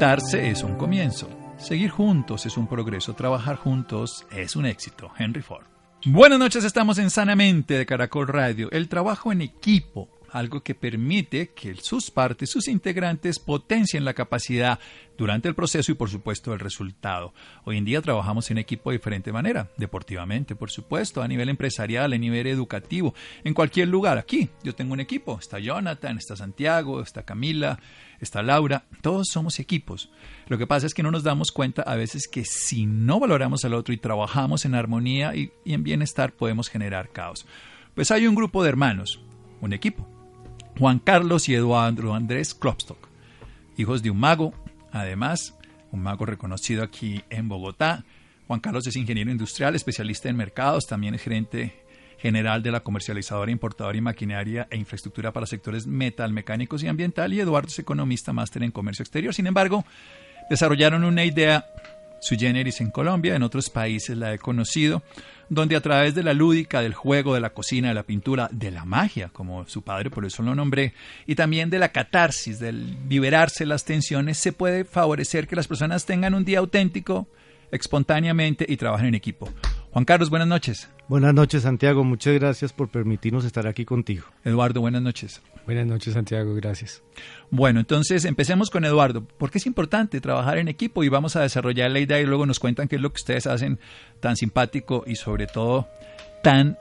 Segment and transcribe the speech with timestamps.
[0.00, 1.28] Es un comienzo.
[1.58, 3.12] Seguir juntos es un progreso.
[3.12, 5.12] Trabajar juntos es un éxito.
[5.18, 5.66] Henry Ford.
[6.06, 8.70] Buenas noches, estamos en Sanamente de Caracol Radio.
[8.70, 14.78] El trabajo en equipo algo que permite que sus partes, sus integrantes, potencien la capacidad
[15.20, 17.34] durante el proceso y por supuesto el resultado.
[17.64, 22.12] Hoy en día trabajamos en equipo de diferente manera, deportivamente, por supuesto, a nivel empresarial,
[22.12, 24.16] a nivel educativo, en cualquier lugar.
[24.16, 27.78] Aquí yo tengo un equipo, está Jonathan, está Santiago, está Camila,
[28.20, 30.10] está Laura, todos somos equipos.
[30.46, 33.64] Lo que pasa es que no nos damos cuenta a veces que si no valoramos
[33.64, 37.46] al otro y trabajamos en armonía y, en bienestar podemos generar caos.
[37.94, 39.20] Pues hay un grupo de hermanos,
[39.60, 40.08] un equipo,
[40.78, 43.08] Juan Carlos y Eduardo Andrés Klopstock,
[43.76, 44.54] hijos de un mago,
[44.92, 45.54] además,
[45.92, 48.04] un mago reconocido aquí en Bogotá.
[48.46, 51.84] Juan Carlos es ingeniero industrial, especialista en mercados, también es gerente
[52.18, 57.32] general de la comercializadora, importadora y maquinaria e infraestructura para sectores metal, mecánicos y ambiental,
[57.32, 59.34] y Eduardo es economista, máster en comercio exterior.
[59.34, 59.84] Sin embargo,
[60.50, 61.66] desarrollaron una idea
[62.20, 65.02] su generis en Colombia, en otros países la he conocido,
[65.48, 68.70] donde a través de la lúdica, del juego, de la cocina, de la pintura, de
[68.70, 70.94] la magia, como su padre, por eso lo nombré,
[71.26, 76.06] y también de la catarsis, del liberarse las tensiones, se puede favorecer que las personas
[76.06, 77.26] tengan un día auténtico,
[77.72, 79.48] espontáneamente y trabajen en equipo.
[79.92, 80.88] Juan Carlos, buenas noches.
[81.08, 82.04] Buenas noches, Santiago.
[82.04, 84.24] Muchas gracias por permitirnos estar aquí contigo.
[84.44, 85.42] Eduardo, buenas noches.
[85.66, 86.54] Buenas noches, Santiago.
[86.54, 87.02] Gracias.
[87.50, 89.24] Bueno, entonces empecemos con Eduardo.
[89.24, 91.02] ¿Por qué es importante trabajar en equipo?
[91.02, 93.48] Y vamos a desarrollar la idea y luego nos cuentan qué es lo que ustedes
[93.48, 93.80] hacen
[94.20, 95.88] tan simpático y sobre todo
[96.44, 96.78] tan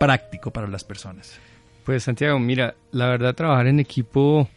[0.00, 1.38] práctico para las personas.
[1.84, 4.48] Pues Santiago, mira, la verdad trabajar en equipo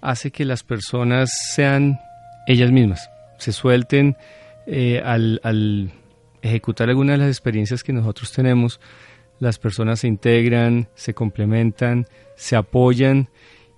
[0.00, 1.98] hace que las personas sean
[2.46, 4.16] ellas mismas, se suelten
[4.66, 5.92] eh, al, al
[6.46, 8.80] ejecutar algunas de las experiencias que nosotros tenemos,
[9.38, 13.28] las personas se integran, se complementan, se apoyan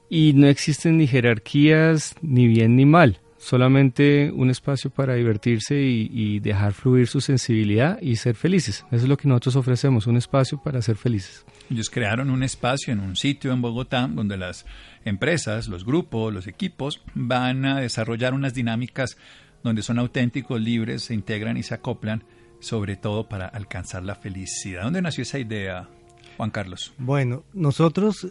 [0.09, 6.41] y no existen ni jerarquías ni bien ni mal, solamente un espacio para divertirse y,
[6.41, 8.85] dejar fluir su sensibilidad y ser felices.
[8.91, 11.45] Eso es lo que nosotros ofrecemos, un espacio para ser felices.
[11.71, 14.65] Ellos crearon un espacio en un sitio en Bogotá donde las
[15.05, 19.19] empresas, los grupos, los equipos van a desarrollar unas dinámicas
[19.63, 22.23] donde son auténticos, libres, se integran y se acoplan
[22.61, 24.83] sobre todo para alcanzar la felicidad.
[24.83, 25.89] ¿Dónde nació esa idea,
[26.37, 26.95] Juan Carlos?
[26.99, 28.29] Bueno, nosotros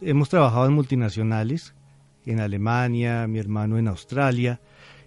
[0.00, 1.74] hemos trabajado en multinacionales,
[2.26, 4.60] en Alemania, mi hermano en Australia,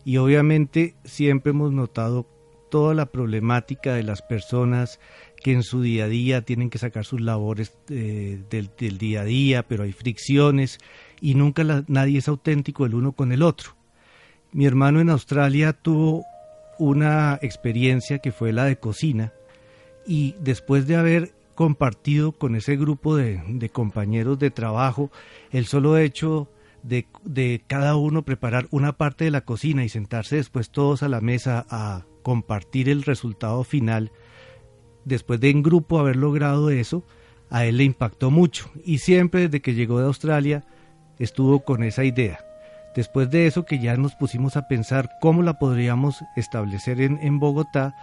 [0.03, 2.27] y obviamente siempre hemos notado
[2.71, 4.99] toda la problemática de las personas
[5.43, 9.25] que en su día a día tienen que sacar sus labores eh, del, día a
[9.25, 10.79] día, pero hay fricciones
[11.19, 13.75] y nunca nadie es auténtico el uno con el otro.
[14.53, 16.25] Mi hermano en Australia tuvo
[16.81, 19.33] una experiencia que fue la de cocina
[20.03, 25.11] y después de haber compartido con ese grupo de, compañeros de trabajo,
[25.51, 26.49] el solo hecho
[26.81, 31.07] de, de, cada uno preparar una parte de la cocina y sentarse después todos a
[31.07, 34.11] la mesa a compartir el resultado final,
[35.05, 37.05] después de en grupo haber logrado eso,
[37.51, 40.65] a él le impactó mucho y siempre desde que llegó de Australia
[41.19, 42.39] estuvo con esa idea.
[42.95, 47.95] Después de eso que ya nos pusimos a pensar cómo la podríamos establecer en, Bogotá,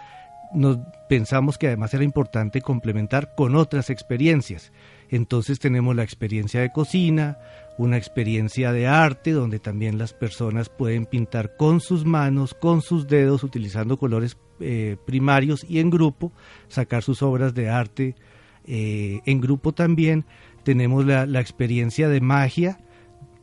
[0.51, 4.71] nos pensamos que además era importante complementar con otras experiencias.
[5.09, 7.37] Entonces tenemos la experiencia de cocina,
[7.77, 13.07] una experiencia de arte donde también las personas pueden pintar con sus manos, con sus
[13.07, 16.31] dedos, utilizando colores eh, primarios y en grupo,
[16.67, 18.15] sacar sus obras de arte
[18.65, 20.25] eh, en grupo también.
[20.63, 22.79] Tenemos la, la experiencia de magia,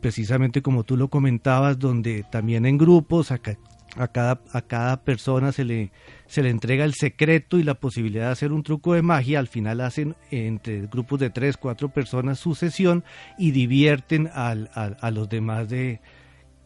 [0.00, 5.64] precisamente como tú lo comentabas, donde también en grupos a, cada, a cada persona se
[5.64, 5.90] le,
[6.26, 9.38] se le entrega el secreto y la posibilidad de hacer un truco de magia.
[9.38, 13.04] Al final hacen entre grupos de tres, cuatro personas su sesión
[13.38, 16.00] y divierten al, a los demás de,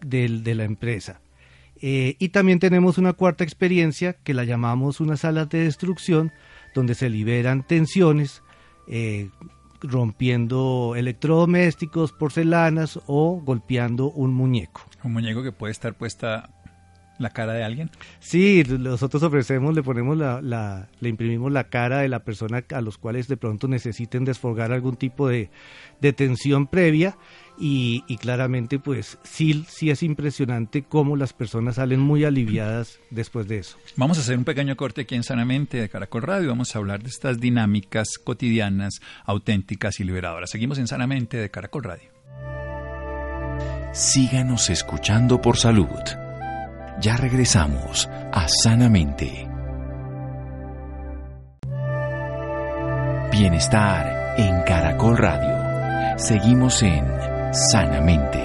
[0.04, 1.20] de, la empresa.
[1.80, 6.32] Eh, y también tenemos una cuarta experiencia que la llamamos una sala de destrucción,
[6.74, 8.42] donde se liberan tensiones,
[8.86, 9.30] eh,
[9.82, 14.82] rompiendo electrodomésticos, porcelanas o golpeando un muñeco.
[15.02, 16.50] ¿Un muñeco que puede estar puesta
[17.20, 17.90] la cara de alguien?
[18.18, 22.98] Sí, nosotros ofrecemos, le ponemos la, le imprimimos la cara de la persona a los
[22.98, 25.50] cuales de pronto necesiten desfogar algún tipo de,
[26.00, 27.16] de tensión previa
[27.60, 33.46] y, y, claramente pues sí, sí es impresionante cómo las personas salen muy aliviadas después
[33.48, 33.76] de eso.
[33.96, 37.02] Vamos a hacer un pequeño corte aquí en Sanamente de Caracol Radio, vamos a hablar
[37.02, 40.50] de estas dinámicas cotidianas, auténticas y liberadoras.
[40.50, 42.10] Seguimos en Sanamente de Caracol Radio.
[43.92, 45.88] Síganos escuchando por salud.
[47.00, 49.48] Ya regresamos a Sanamente.
[53.32, 56.18] Bienestar en Caracol Radio.
[56.18, 57.04] Seguimos en
[57.52, 58.38] Sanamente.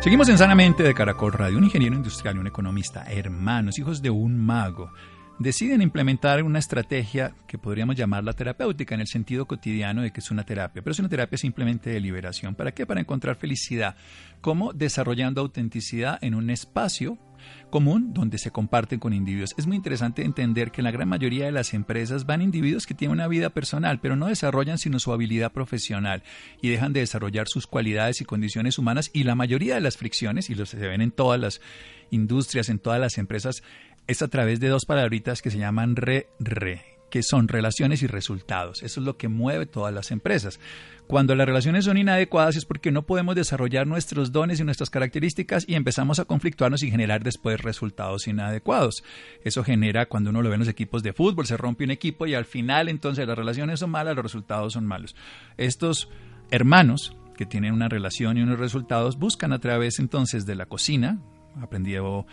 [0.00, 1.58] Seguimos en Sanamente de Caracol Radio.
[1.58, 4.92] Un ingeniero industrial y un economista, hermanos, hijos de un mago
[5.38, 10.30] deciden implementar una estrategia que podríamos llamarla terapéutica en el sentido cotidiano de que es
[10.30, 12.54] una terapia, pero es una terapia simplemente de liberación.
[12.54, 12.86] ¿Para qué?
[12.86, 13.96] Para encontrar felicidad.
[14.40, 14.72] ¿Cómo?
[14.72, 17.18] Desarrollando autenticidad en un espacio
[17.70, 19.54] común donde se comparten con individuos.
[19.58, 23.12] Es muy interesante entender que la gran mayoría de las empresas van individuos que tienen
[23.12, 26.22] una vida personal, pero no desarrollan sino su habilidad profesional
[26.62, 30.50] y dejan de desarrollar sus cualidades y condiciones humanas y la mayoría de las fricciones,
[30.50, 31.60] y lo se ven en todas las
[32.10, 33.62] industrias, en todas las empresas,
[34.06, 38.82] es a través de dos palabritas que se llaman re-re, que son relaciones y resultados.
[38.82, 40.58] Eso es lo que mueve todas las empresas.
[41.06, 45.64] Cuando las relaciones son inadecuadas es porque no podemos desarrollar nuestros dones y nuestras características
[45.68, 49.04] y empezamos a conflictuarnos y generar después resultados inadecuados.
[49.44, 52.26] Eso genera cuando uno lo ve en los equipos de fútbol, se rompe un equipo
[52.26, 55.14] y al final entonces las relaciones son malas, los resultados son malos.
[55.56, 56.08] Estos
[56.50, 61.20] hermanos que tienen una relación y unos resultados buscan a través entonces de la cocina,
[61.62, 62.26] aprendió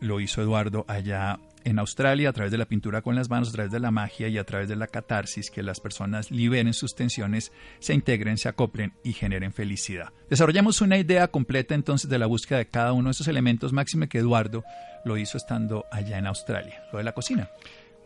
[0.00, 3.52] lo hizo Eduardo allá en Australia a través de la pintura con las manos, a
[3.52, 6.94] través de la magia y a través de la catarsis, que las personas liberen sus
[6.94, 10.12] tensiones, se integren, se acoplen y generen felicidad.
[10.28, 14.08] Desarrollamos una idea completa entonces de la búsqueda de cada uno de esos elementos, máxime
[14.08, 14.64] que Eduardo
[15.04, 17.50] lo hizo estando allá en Australia, lo de la cocina.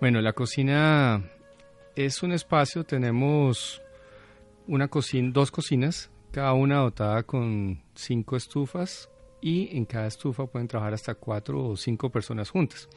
[0.00, 1.22] Bueno, la cocina
[1.96, 3.80] es un espacio, tenemos
[4.66, 9.08] una cocina, dos cocinas, cada una dotada con cinco estufas,
[9.42, 12.88] y en cada estufa pueden trabajar hasta cuatro o cinco personas juntas.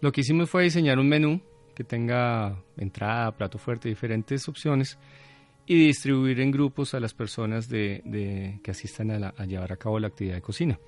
[0.00, 1.40] Lo que hicimos fue diseñar un menú
[1.74, 4.98] que tenga entrada, plato fuerte, diferentes opciones
[5.66, 10.08] y distribuir en grupos a las personas de, que asistan a, llevar a cabo la
[10.08, 10.78] actividad de cocina.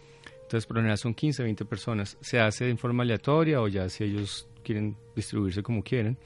[0.43, 2.17] Entonces, por lo general son 15, 20 personas.
[2.20, 6.19] Se hace en forma aleatoria o ya si ellos quieren distribuirse como quieren.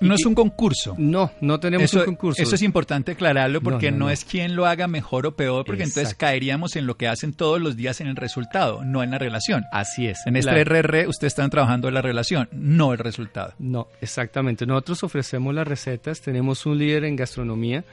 [0.00, 0.94] No es un concurso.
[0.98, 2.42] No, no tenemos un concurso.
[2.42, 6.14] Eso es importante aclararlo porque no, es quien lo haga mejor o peor, porque entonces
[6.14, 9.64] caeríamos en lo que hacen todos los días en el resultado, no en la relación.
[9.72, 10.18] Así es.
[10.26, 13.54] En este RR ustedes están trabajando en la relación, no el resultado.
[13.58, 14.66] No, exactamente.
[14.66, 17.84] Nosotros ofrecemos las recetas, tenemos un líder en gastronomía,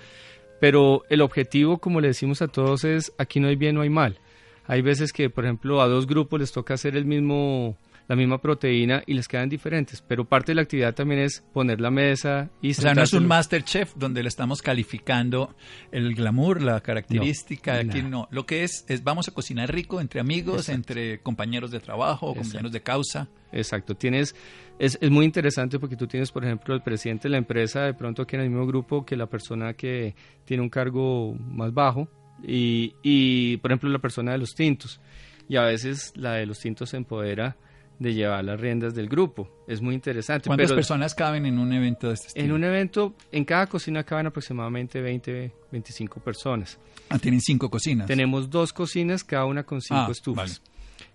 [0.59, 3.89] pero el objetivo, como le decimos a todos, es aquí no hay bien, no hay
[3.89, 4.19] mal.
[4.67, 8.39] Hay veces que, por ejemplo, a dos grupos les toca hacer el mismo la misma
[8.39, 10.01] proteína y les quedan diferentes.
[10.01, 12.71] Pero parte de la actividad también es poner la mesa y...
[12.71, 15.55] O sea, no es un master chef donde le estamos calificando
[15.91, 17.75] el glamour, la característica.
[17.75, 18.27] aquí no.
[18.31, 22.71] Lo que es, es vamos a cocinar rico entre amigos, entre compañeros de trabajo, compañeros
[22.71, 23.27] de causa.
[23.51, 23.95] Exacto.
[23.95, 24.35] Tienes,
[24.77, 27.93] es, es muy interesante porque tú tienes, por ejemplo, el presidente de la empresa de
[27.93, 32.07] pronto aquí en el mismo grupo que la persona que tiene un cargo más bajo
[32.43, 34.99] y, y por ejemplo, la persona de los tintos.
[35.47, 37.55] Y a veces la de los tintos se empodera
[37.99, 39.49] de llevar las riendas del grupo.
[39.67, 40.47] Es muy interesante.
[40.47, 42.45] ¿Cuántas personas caben en un evento de este estilo?
[42.45, 46.77] En un evento, en cada cocina caben aproximadamente 20, 25 personas.
[47.09, 48.07] Ah, tienen cinco cocinas.
[48.07, 50.61] Tenemos dos cocinas, cada una con cinco ah, estufas.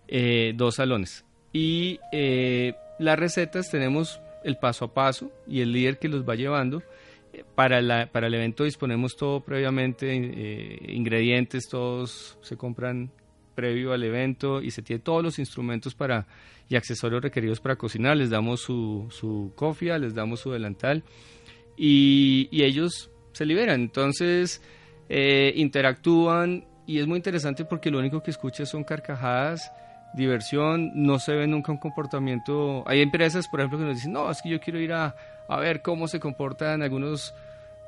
[0.08, 1.24] Eh, dos salones.
[1.52, 6.34] Y eh, las recetas tenemos el paso a paso y el líder que los va
[6.34, 6.82] llevando.
[7.32, 10.14] Eh, para, la, para el evento disponemos todo previamente,
[10.88, 13.10] ingredientes, todos se compran
[13.54, 16.26] previo al evento y se tiene todos los instrumentos para
[16.70, 18.16] y accesorios requeridos para cocinar.
[18.16, 21.02] Les damos su, su cofia, les damos su delantal
[21.76, 23.80] y, ellos se liberan.
[23.80, 24.62] Entonces
[25.08, 29.72] eh, interactúan y es muy interesante porque lo único que escuchas son carcajadas,
[30.14, 32.84] diversión, no se ve nunca un comportamiento.
[32.86, 35.16] Hay empresas, por ejemplo, que nos dicen, no, es que yo quiero ir a,
[35.48, 37.34] a ver cómo se comportan algunos,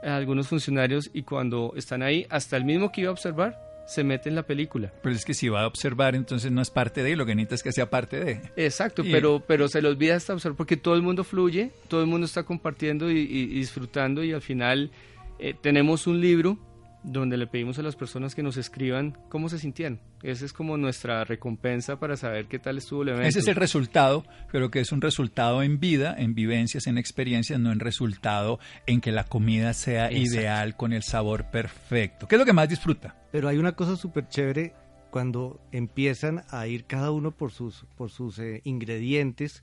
[0.02, 4.28] algunos funcionarios y cuando están ahí, hasta el mismo que iba a observar, se mete
[4.28, 4.92] en la película.
[5.02, 7.54] Pero es que si va a observar, entonces no es parte de, lo que necesita
[7.56, 8.40] es que sea parte de.
[8.56, 12.06] Exacto, pero, pero se le olvida hasta observar porque todo el mundo fluye, todo el
[12.06, 14.90] mundo está compartiendo y, disfrutando y al final
[15.38, 16.58] eh, tenemos un libro
[17.02, 20.00] donde le pedimos a las personas que nos escriban cómo se sintieron.
[20.22, 23.28] Esa es como nuestra recompensa para saber qué tal estuvo el evento.
[23.28, 27.58] Ese es el resultado, pero que es un resultado en vida, en vivencias, en experiencias,
[27.58, 32.28] no en resultado en que la comida sea ideal con el sabor perfecto.
[32.28, 33.16] ¿Qué es lo que más disfruta?
[33.32, 34.74] Pero hay una cosa súper chévere
[35.10, 39.62] cuando empiezan a ir cada uno por sus, por sus eh, ingredientes,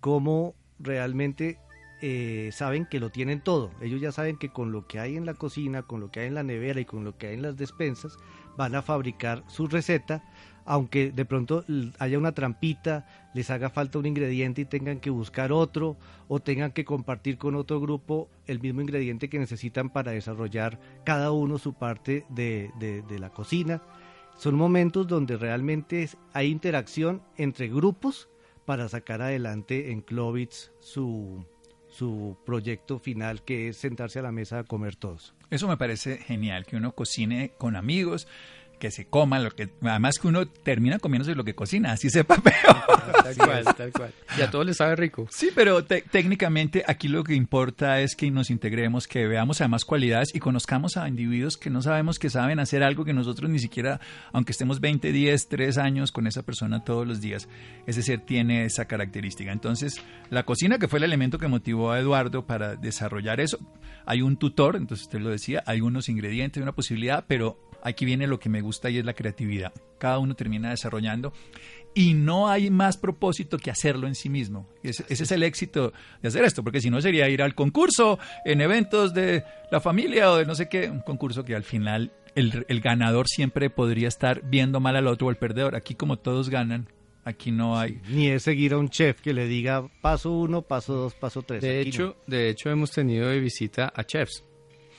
[0.00, 1.58] cómo realmente
[2.04, 3.70] eh, saben que lo tienen todo.
[3.80, 6.26] Ellos ya saben que con lo que hay en la cocina, con lo que hay
[6.26, 8.18] en la nevera y con lo que hay en las despensas,
[8.56, 10.24] van a fabricar su receta,
[10.64, 11.64] aunque de pronto
[12.00, 16.72] haya una trampita, les haga falta un ingrediente y tengan que buscar otro, o tengan
[16.72, 21.72] que compartir con otro grupo el mismo ingrediente que necesitan para desarrollar cada uno su
[21.72, 23.80] parte de, de la cocina.
[24.36, 28.28] Son momentos donde realmente hay interacción entre grupos
[28.64, 31.44] para sacar adelante en Clovitz su,
[31.92, 35.34] su proyecto final, que es sentarse a la mesa a comer todos.
[35.50, 38.26] Eso me parece genial, que uno cocine con amigos,
[38.82, 42.34] que se coma lo que además que uno termina comiéndose lo que cocina así sepa
[42.42, 42.82] peor.
[43.22, 44.12] Tal cual tal cual.
[44.36, 45.28] Y a todos les sabe rico.
[45.30, 50.34] Sí pero técnicamente aquí lo que importa es que nos integremos que veamos además cualidades
[50.34, 54.00] y conozcamos a individuos que no sabemos que saben hacer algo que nosotros ni siquiera
[54.32, 57.48] aunque estemos 20 10 3 años con esa persona todos los días
[57.86, 59.52] ese ser tiene esa característica.
[59.52, 63.60] Entonces la cocina que fue el elemento que motivó a Eduardo para desarrollar eso
[64.06, 68.26] hay un tutor entonces usted lo decía hay unos ingredientes una posibilidad pero Aquí viene
[68.26, 69.72] lo que me gusta y es la creatividad.
[69.98, 71.32] Cada uno termina desarrollando
[71.94, 74.68] y no hay más propósito que hacerlo en sí mismo.
[74.82, 78.60] Ese, es el éxito de hacer esto, porque si no sería ir al concurso en
[78.60, 82.64] eventos de la familia o de no sé qué, un concurso que al final el,
[82.68, 85.76] el ganador siempre podría estar viendo mal al otro o el perdedor.
[85.76, 86.88] Aquí como todos ganan,
[87.24, 88.00] aquí no hay.
[88.08, 91.62] Ni es seguir a un chef que le diga paso uno, paso dos, paso tres.
[91.62, 94.44] De hecho, de hecho hemos tenido de visita a chefs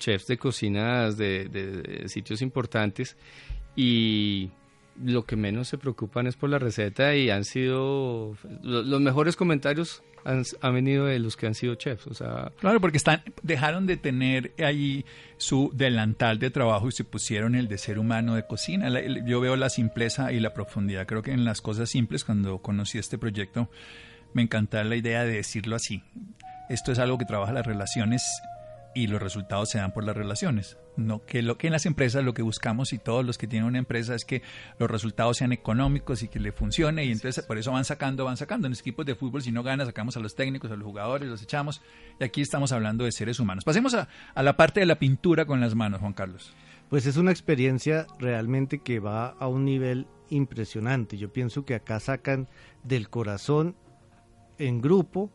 [0.04, 3.16] chefs de cocinas de, sitios importantes
[3.76, 4.52] y
[5.02, 10.04] lo que menos se preocupan es por la receta y han sido los mejores comentarios
[10.26, 13.98] han, venido de los que han sido chefs, o sea, claro, porque están dejaron de
[13.98, 15.06] tener ahí
[15.38, 18.90] su delantal de trabajo y se pusieron el de ser humano de cocina.
[19.26, 21.06] yo veo la simpleza y la profundidad.
[21.08, 23.70] Creo que en las cosas simples cuando conocí este proyecto
[24.34, 26.04] me encantaba la idea de decirlo así.
[26.70, 28.24] Esto es algo que trabaja las relaciones
[28.96, 30.78] y los resultados se dan por las relaciones.
[30.96, 33.68] No, que lo que en las empresas lo que buscamos y todos los que tienen
[33.68, 34.44] una empresa es que
[34.78, 38.38] los resultados sean económicos y que le funcione y entonces por eso van sacando, van
[38.38, 38.68] sacando.
[38.68, 41.28] En los equipos de fútbol si no gana sacamos a los técnicos, a los jugadores,
[41.28, 41.82] los echamos
[42.20, 43.64] y aquí estamos hablando de seres humanos.
[43.64, 46.54] Pasemos a, a la parte de la pintura con las manos, Juan Carlos.
[46.90, 51.18] Pues es una experiencia realmente que va a un nivel impresionante.
[51.18, 52.48] Yo pienso que acá sacan
[52.84, 53.76] del corazón
[54.60, 55.32] en grupo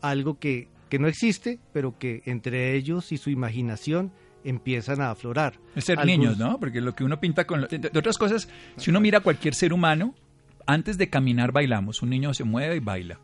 [0.00, 4.12] algo que que no existe, pero que entre ellos y su imaginación
[4.44, 5.58] empiezan a aflorar.
[5.74, 6.58] Es ser niños, ¿no?
[6.58, 7.66] Porque lo que uno pinta con...
[7.68, 10.14] de otras cosas, si uno mira a cualquier ser humano,
[10.66, 13.20] antes de caminar bailamos, un niño se mueve y baila.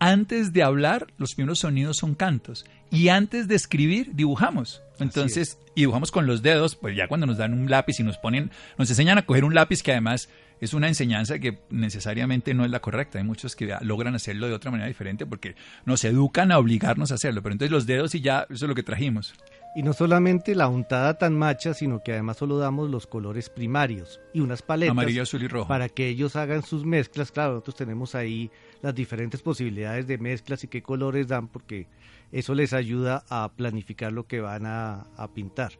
[0.00, 2.64] Antes de hablar, los primeros sonidos son cantos.
[2.90, 4.82] Y antes de escribir, dibujamos.
[5.00, 8.16] Entonces, y dibujamos con los dedos, pues ya cuando nos dan un lápiz y nos
[8.18, 10.28] ponen, nos enseñan a coger un lápiz que además
[10.60, 13.18] es una enseñanza que necesariamente no es la correcta.
[13.18, 17.14] Hay muchos que logran hacerlo de otra manera diferente porque nos educan a obligarnos a
[17.14, 17.42] hacerlo.
[17.42, 19.34] Pero entonces los dedos y ya, eso es lo que trajimos.
[19.74, 24.20] Y no solamente la untada tan macha, sino que además solo damos los colores primarios
[24.32, 24.92] y unas paletas.
[24.92, 25.68] Amarillo, azul y rojo.
[25.68, 27.30] Para que ellos hagan sus mezclas.
[27.30, 28.50] Claro, nosotros tenemos ahí
[28.82, 31.86] las diferentes posibilidades de mezclas y qué colores dan, porque
[32.32, 35.72] eso les ayuda a planificar lo que van a, a pintar.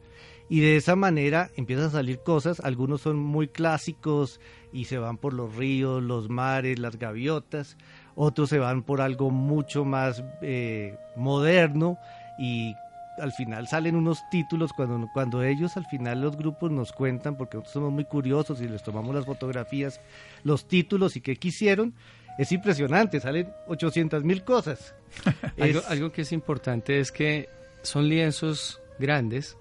[0.49, 4.39] Y de esa manera empiezan a salir cosas, algunos son muy clásicos,
[4.71, 7.77] y se van por los ríos, los mares, las gaviotas,
[8.15, 11.97] otros se van por algo mucho más eh, moderno
[12.39, 12.73] y
[13.19, 17.57] al final salen unos títulos cuando, cuando ellos al final los grupos nos cuentan, porque
[17.57, 20.01] nosotros somos muy curiosos y les tomamos las fotografías,
[20.43, 21.93] los títulos y qué quisieron,
[22.37, 24.95] es impresionante, salen 800 mil cosas.
[25.59, 27.49] algo, algo que es importante es que
[27.81, 29.57] son lienzos grandes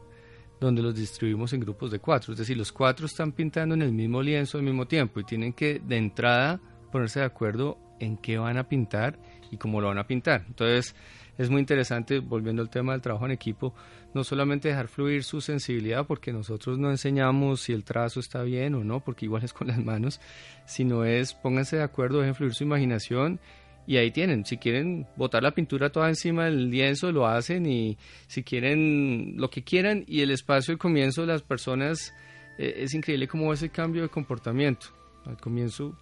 [0.61, 2.33] donde los distribuimos en grupos de cuatro.
[2.33, 5.53] Es decir, los cuatro están pintando en el mismo lienzo al mismo tiempo y tienen
[5.53, 6.61] que de entrada
[6.91, 9.19] ponerse de acuerdo en qué van a pintar
[9.51, 10.45] y cómo lo van a pintar.
[10.47, 10.95] Entonces,
[11.39, 13.73] es muy interesante, volviendo al tema del trabajo en equipo,
[14.13, 18.75] no solamente dejar fluir su sensibilidad, porque nosotros no enseñamos si el trazo está bien
[18.75, 20.21] o no, porque igual es con las manos,
[20.67, 23.39] sino es pónganse de acuerdo, dejen fluir su imaginación
[23.87, 27.97] y ahí tienen, si quieren botar la pintura toda encima del lienzo, lo hacen y
[28.27, 32.13] si quieren lo que quieran y el espacio al comienzo las personas,
[32.59, 34.89] eh, es increíble cómo ese cambio de comportamiento.
[35.25, 35.97] Al comienzo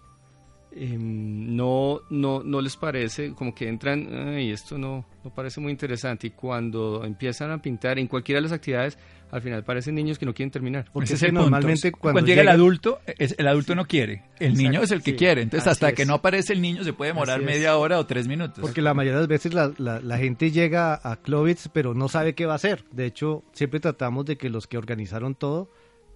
[0.77, 5.71] em, no, no, no les parece, como que entran, y esto no, no parece muy
[5.71, 8.97] interesante y cuando empiezan a pintar en cualquiera de las actividades,
[9.31, 10.85] al final parecen niños que no quieren terminar.
[10.91, 15.15] Porque normalmente cuando, llega, el adulto, el adulto no quiere, el niño es el que
[15.15, 15.41] quiere.
[15.41, 18.59] Entonces hasta que no aparece el niño se puede demorar media hora o tres minutos.
[18.61, 22.45] Porque la mayoría de las veces la, gente llega a Clovitz pero no sabe qué
[22.45, 22.85] va a hacer.
[22.91, 25.69] De hecho, siempre tratamos de que los que organizaron todo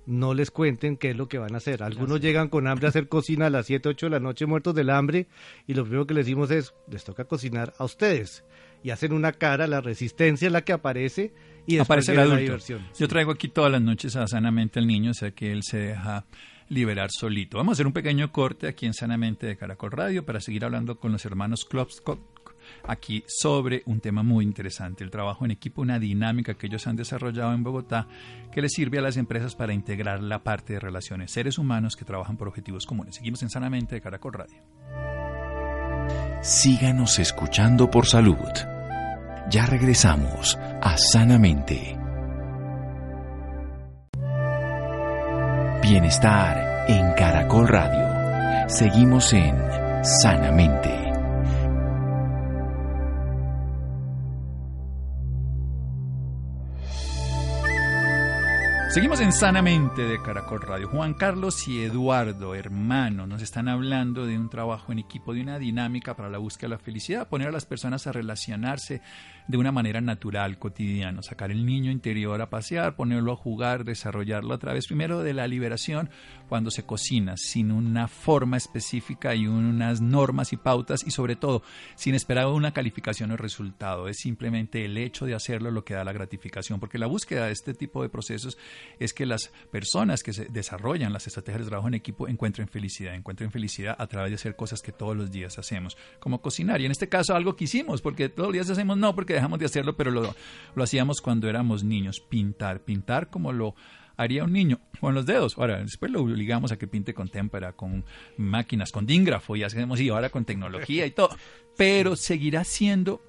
[0.06, 1.84] no les cuenten qué es lo que van a hacer.
[1.84, 4.74] Algunos llegan con hambre a hacer cocina a las 7, 8 de la noche muertos
[4.76, 5.28] del hambre
[5.68, 8.44] y lo primero que les decimos es, les toca cocinar a ustedes.
[8.84, 11.34] Y hacen una cara, la resistencia es la que aparece
[11.68, 12.88] y aparece el la diversión.
[12.98, 15.78] Yo traigo aquí todas las noches a Sanamente al niño, o sea que él se
[15.78, 16.26] deja
[16.68, 17.58] liberar solito.
[17.58, 20.98] Vamos a hacer un pequeño corte aquí en Sanamente de Caracol Radio para seguir hablando
[20.98, 22.31] con los hermanos Klopskop
[22.84, 26.96] aquí sobre un tema muy interesante, el trabajo en equipo, una dinámica que ellos han
[26.96, 28.08] desarrollado en Bogotá
[28.52, 32.06] que les sirve a las empresas para integrar la parte de relaciones, seres humanos que
[32.06, 33.16] trabajan por objetivos comunes.
[33.16, 34.62] Seguimos en Sanamente de Caracol Radio.
[36.42, 38.36] Síganos escuchando por salud.
[39.50, 41.98] Ya regresamos a Sanamente.
[45.82, 48.70] Bienestar en Caracol Radio.
[48.70, 49.56] Seguimos en
[50.04, 51.11] Sanamente.
[58.94, 60.90] Seguimos en Sanamente de Caracol Radio.
[60.90, 65.60] Juan Carlos y Eduardo, hermanos, nos están hablando de un trabajo en equipo, de una
[65.60, 69.02] dinámica para la búsqueda de la felicidad, poner a las personas a relacionarse
[69.52, 74.54] de una manera natural, cotidiana, sacar el niño interior a pasear, ponerlo a jugar, desarrollarlo
[74.54, 76.10] a través primero de la liberación
[76.48, 81.64] cuando se cocina, sin una forma específica y unas normas y pautas y sobre todo
[81.96, 84.08] sin esperar una calificación o resultado.
[84.08, 87.52] Es simplemente el hecho de hacerlo lo que da la gratificación, porque la búsqueda de
[87.52, 88.58] este tipo de procesos
[89.00, 93.16] es que las personas que se desarrollan las estrategias de trabajo en equipo encuentren felicidad,
[93.16, 96.80] encuentren felicidad a través de hacer cosas que todos los días hacemos, como cocinar.
[96.80, 99.60] Y en este caso algo que hicimos, porque todos los días hacemos no, porque dejamos
[99.60, 100.36] de hacerlo, pero lo,
[100.76, 103.76] lo hacíamos cuando éramos niños, pintar, pintar como lo
[104.18, 105.58] haría un niño con los dedos.
[105.58, 108.06] Ahora, después lo obligamos a que pinte con témpera, con
[108.38, 111.30] máquinas, con dígrafo y hacemos y ahora con tecnología y todo.
[111.78, 113.22] Pero seguirá siendo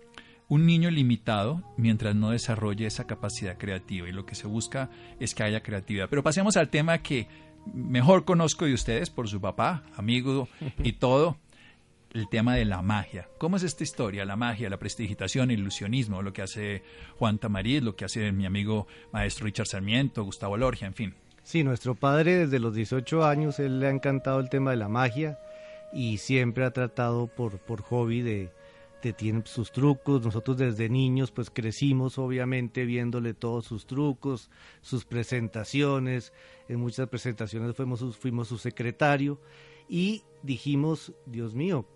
[0.48, 5.34] un niño limitado mientras no desarrolle esa capacidad creativa y lo que se busca es
[5.34, 6.10] que haya creatividad.
[6.10, 7.26] Pero pasemos al tema que
[7.72, 10.48] mejor conozco de ustedes por su papá, amigo
[10.82, 11.38] y todo,
[12.12, 13.28] el tema de la magia.
[13.38, 14.24] ¿Cómo es esta historia?
[14.24, 16.82] La magia, la prestigitación, el ilusionismo, lo que hace
[17.18, 21.14] Juan Tamariz, lo que hace mi amigo maestro Richard Sarmiento, Gustavo Lorgia, en fin.
[21.42, 24.88] Sí, nuestro padre desde los 18 años, él le ha encantado el tema de la
[24.88, 25.38] magia
[25.92, 28.50] y siempre ha tratado por, por hobby de,
[29.02, 30.22] de tiene sus trucos.
[30.22, 34.50] Nosotros desde niños pues crecimos obviamente viéndole todos sus trucos,
[34.82, 36.32] sus presentaciones.
[36.68, 39.40] En muchas presentaciones fuimos fuimos su secretario
[39.88, 41.86] y dijimos, Dios mío,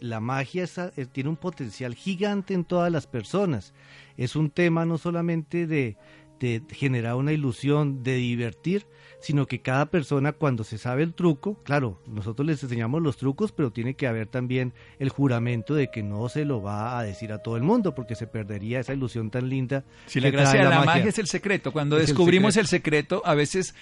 [0.00, 0.80] la magia es-
[1.12, 3.74] tiene un potencial gigante en todas las personas.
[4.16, 5.96] Es un tema no solamente de,
[6.40, 8.86] de generar una ilusión, de divertir,
[9.20, 13.50] sino que cada persona cuando se sabe el truco, claro, nosotros les enseñamos los trucos,
[13.52, 17.32] pero tiene que haber también el juramento de que no se lo va a decir
[17.32, 19.84] a todo el mundo, porque se perdería esa ilusión tan linda.
[20.06, 21.04] Si la gracia de la magia.
[21.06, 22.60] es el secreto, cuando Es el descubrimos secreto.
[22.60, 23.74] el secreto, a veces,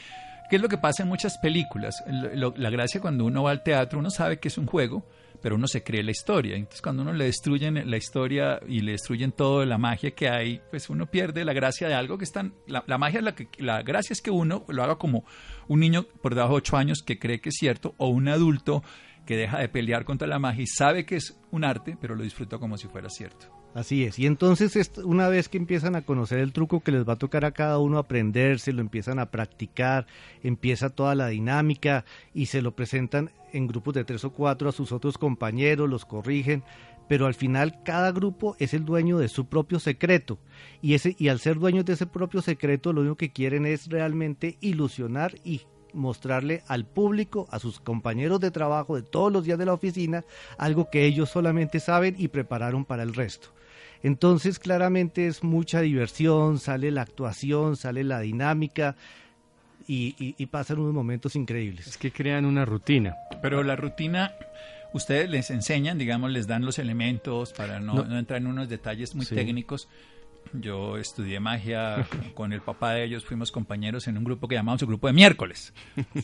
[0.48, 2.02] ¿qué es lo que pasa en muchas películas?
[2.06, 5.04] La gracia cuando uno va al teatro, uno sabe que es un juego,
[5.44, 6.56] pero uno se cree la historia.
[6.56, 10.62] Entonces, cuando uno le destruyen la historia y le destruyen toda la magia que hay,
[10.70, 12.54] pues uno pierde la gracia de algo que están.
[12.66, 15.26] La, la magia, es la, que, la gracia es que uno lo haga como
[15.68, 18.82] un niño por debajo de 8 años que cree que es cierto, o un adulto
[19.26, 22.22] que deja de pelear contra la magia y sabe que es un arte, pero lo
[22.22, 23.63] disfruta como si fuera cierto.
[23.74, 24.20] Así es.
[24.20, 27.44] Y entonces una vez que empiezan a conocer el truco que les va a tocar
[27.44, 30.06] a cada uno aprenderse, lo empiezan a practicar,
[30.44, 34.72] empieza toda la dinámica y se lo presentan en grupos de tres o cuatro a
[34.72, 36.62] sus otros compañeros, los corrigen,
[37.08, 40.38] pero al final cada grupo es el dueño de su propio secreto
[40.80, 43.88] y ese y al ser dueños de ese propio secreto lo único que quieren es
[43.88, 49.58] realmente ilusionar y mostrarle al público, a sus compañeros de trabajo de todos los días
[49.58, 50.24] de la oficina,
[50.58, 53.48] algo que ellos solamente saben y prepararon para el resto.
[54.04, 58.94] Entonces claramente es mucha diversión, sale la actuación, sale la dinámica
[59.88, 61.96] y, y- y pasan unos momentos Es increíbles.
[61.96, 63.16] que crean una rutina.
[63.42, 64.32] Pero la rutina,
[64.92, 68.04] ustedes les enseñan, digamos, les dan los elementos para no, No.
[68.04, 69.34] no entrar en unos detalles muy Sí.
[69.34, 69.88] técnicos.
[70.52, 74.80] Yo estudié magia con el papá de ellos, fuimos compañeros en un grupo que llamamos
[74.82, 75.72] el grupo de miércoles.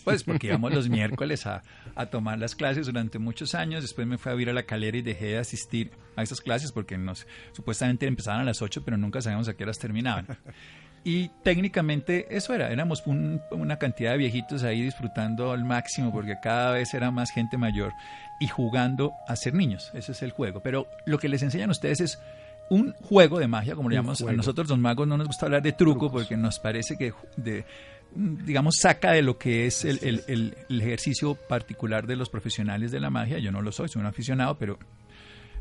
[0.04, 1.62] Pues porque íbamos los miércoles a,
[2.11, 3.83] tomar las clases durante muchos años.
[3.83, 6.70] Después me fui a vivir a la calera y dejé de asistir a esas clases
[6.72, 10.26] porque nos supuestamente empezaban a las 8, pero nunca sabíamos a qué horas terminaban.
[11.02, 16.37] Y técnicamente eso era, éramos un- una cantidad de viejitos ahí disfrutando al máximo porque
[16.42, 17.92] cada vez era más gente mayor
[18.38, 20.61] y jugando a ser niños, ese es el juego.
[20.61, 22.18] Pero lo que les enseñan ustedes es
[22.70, 25.61] un juego de magia, como le llamamos a nosotros los magos, no nos gusta hablar
[25.62, 27.64] de truco porque nos parece que de,
[28.14, 32.90] digamos saca de lo que es el, el- el- el ejercicio particular de los profesionales
[32.90, 33.38] de la magia.
[33.38, 34.78] Yo no lo soy, soy un aficionado, pero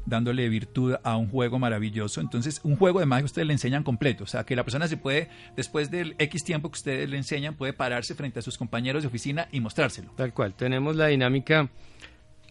[0.05, 2.21] dándole virtud a un juego maravilloso.
[2.21, 4.97] Entonces, un juego de magia ustedes le enseñan completo, o sea, que la persona se
[4.97, 9.03] puede, después del X tiempo que ustedes le enseñan, puede pararse frente a sus compañeros
[9.03, 10.11] de oficina y mostrárselo.
[10.15, 11.69] Tal cual, tenemos la dinámica,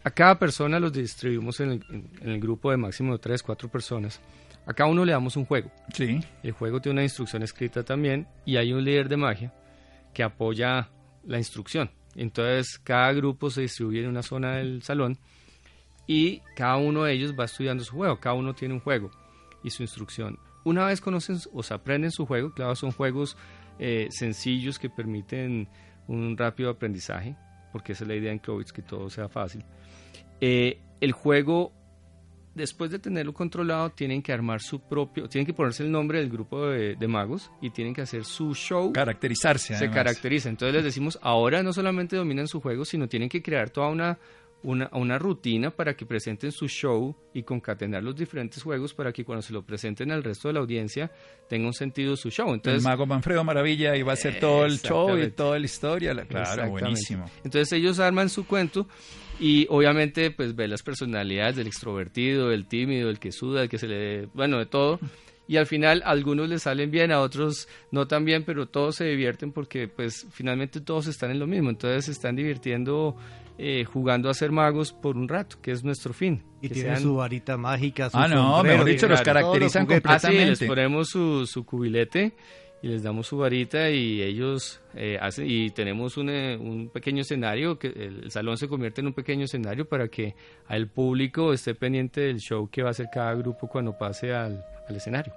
[0.04, 1.82] a cada persona los distribuimos en
[2.22, 4.20] el, grupo de máximo de 3, 4 personas.
[4.68, 5.70] A cada uno le damos un juego.
[5.94, 6.20] Sí.
[6.42, 9.54] El juego tiene una instrucción escrita también y hay un líder de magia
[10.12, 10.90] que apoya
[11.24, 11.90] la instrucción.
[12.14, 15.16] Entonces, cada grupo se distribuye en una zona del salón
[16.06, 19.10] y cada uno de ellos va estudiando su juego, cada uno tiene un juego
[19.64, 20.38] y su instrucción.
[20.64, 23.38] Una vez conocen o se aprenden su juego, claro, son juegos
[23.78, 25.66] eh, sencillos que permiten
[26.08, 27.36] un rápido aprendizaje,
[27.72, 29.64] porque esa es la idea en Clovitz, que todo sea fácil.
[30.42, 31.72] Eh, el juego,
[32.58, 36.28] después de tenerlo controlado, tienen que armar su propio, tienen que ponerse el nombre del
[36.28, 38.92] grupo de, magos y tienen que hacer su show.
[38.92, 39.74] Caracterizarse.
[39.76, 40.50] Se caracteriza.
[40.50, 44.18] Entonces les decimos, ahora no solamente dominan su juego, sino tienen que crear toda una
[44.62, 49.24] una, una, rutina para que presenten su show y concatenar los diferentes juegos para que
[49.24, 51.10] cuando se lo presenten al resto de la audiencia
[51.48, 52.52] tenga un sentido su show.
[52.52, 55.64] Entonces, el mago Manfredo Maravilla y va a ser todo el show y toda la
[55.64, 56.14] historia.
[56.26, 57.26] claro, buenísimo.
[57.44, 58.86] Entonces ellos arman su cuento
[59.40, 63.78] y obviamente pues ve las personalidades del extrovertido, del tímido, el que suda, el que
[63.78, 64.26] se le...
[64.34, 64.98] bueno, de todo.
[65.46, 68.96] Y al final a algunos les salen bien, a otros no tan bien, pero todos
[68.96, 71.70] se divierten porque pues finalmente todos están en lo mismo.
[71.70, 73.16] Entonces se están divirtiendo
[73.60, 76.44] eh, jugando a ser magos por un rato, que es nuestro fin.
[76.62, 80.44] Y tienen su varita mágica, su Ah, no, mejor dicho, los caracterizan completamente.
[80.44, 82.34] Ah, les ponemos su, su, cubilete
[82.82, 87.22] y les damos su varita y ellos eh, hacen, y tenemos un, eh, un, pequeño
[87.22, 90.36] escenario, que el, salón se convierte en un pequeño escenario para que
[90.68, 94.64] el público esté pendiente del show que va a hacer cada grupo cuando pase al,
[94.88, 95.32] al escenario.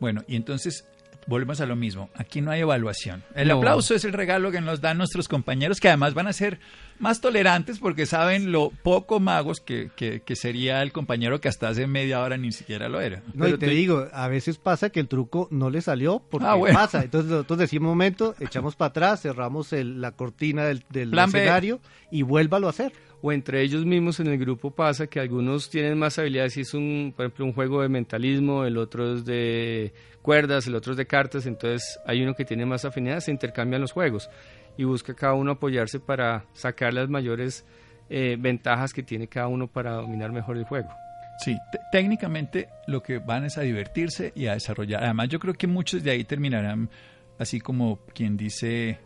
[0.00, 0.86] Bueno, y entonces
[1.26, 2.10] volvemos a lo mismo.
[2.14, 3.22] Aquí no hay evaluación.
[3.34, 6.58] El aplauso es el regalo que nos dan nuestros compañeros, que además van a ser
[6.98, 11.86] más tolerantes porque saben lo poco magos que, que, sería el compañero que hasta hace
[11.86, 13.22] media hora ni siquiera lo era.
[13.34, 16.56] No, y te, digo, a veces pasa que el truco no le salió porque ah,
[16.72, 17.02] pasa.
[17.02, 21.80] Entonces nosotros decimos, un momento, echamos para atrás, cerramos la cortina del, del escenario
[22.10, 22.92] y vuélvalo a hacer
[23.26, 26.74] o entre ellos mismos en el grupo pasa que algunos tienen más habilidades si es
[26.74, 30.98] un, por ejemplo, un juego de mentalismo, el otro es de cuerdas, el otro es
[30.98, 34.28] de cartas, entonces hay uno que tiene más afinidad, se intercambian los juegos
[34.76, 37.64] y busca cada uno apoyarse para sacar las mayores
[38.08, 40.90] eh, ventajas que tiene cada uno para dominar mejor el juego.
[41.38, 41.58] Sí,
[41.90, 45.02] técnicamente lo que van es a divertirse y a desarrollar.
[45.02, 46.90] Además, yo creo que muchos de ahí terminarán,
[47.38, 49.00] así como quien dice,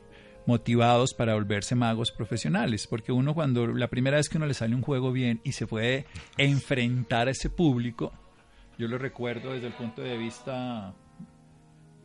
[0.46, 4.74] motivados para volverse magos profesionales, porque uno cuando la primera vez que uno le sale
[4.74, 8.12] un juego bien y se puede enfrentar a ese público,
[8.78, 10.94] yo lo recuerdo desde el punto de vista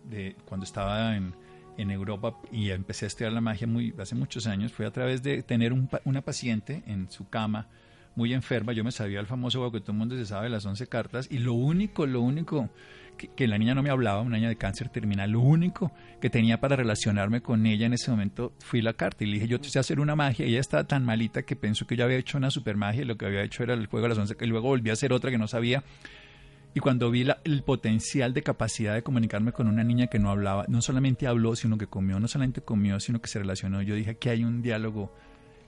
[0.04, 1.34] de cuando estaba en,
[1.78, 5.24] en Europa y empecé a estudiar la magia muy, hace muchos años, fue a través
[5.24, 7.68] de tener un, una paciente en su cama
[8.16, 10.66] muy enferma, yo me sabía el famoso juego que todo el mundo se sabe, las
[10.66, 12.70] 11 cartas, y lo único, lo único
[13.36, 16.60] que, la niña no me hablaba, una niña de cáncer terminal, lo único que tenía
[16.60, 19.70] para relacionarme con ella en ese momento fui la carta y le dije, yo te
[19.70, 22.38] sé hacer una magia, y ella estaba tan malita que pensó que yo había hecho
[22.38, 24.46] una super magia y lo que había hecho era el juego de las 11, y
[24.46, 25.84] luego volví a hacer otra que no sabía.
[26.76, 30.66] Y cuando vi el potencial de capacidad de comunicarme con una niña que no hablaba,
[30.68, 34.18] no solamente habló, sino que comió, no solamente comió, sino que se relacionó, yo dije
[34.18, 35.14] que hay un diálogo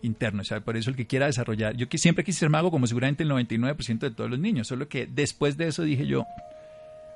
[0.02, 0.42] interno.
[0.42, 2.88] O sea, por eso el que quiera desarrollar, yo que siempre quise ser mago como
[2.88, 6.26] seguramente el 99% de todos los niños, solo que después de eso dije yo,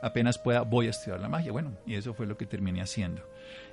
[0.01, 1.51] apenas pueda, voy a estudiar la magia.
[1.51, 3.23] Bueno, y eso fue lo que terminé haciendo.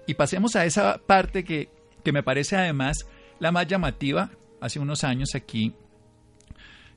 [0.07, 1.69] Y pasemos a esa parte que,
[2.05, 3.07] que me parece además
[3.39, 4.31] la más llamativa.
[4.61, 5.75] Hace unos años aquí,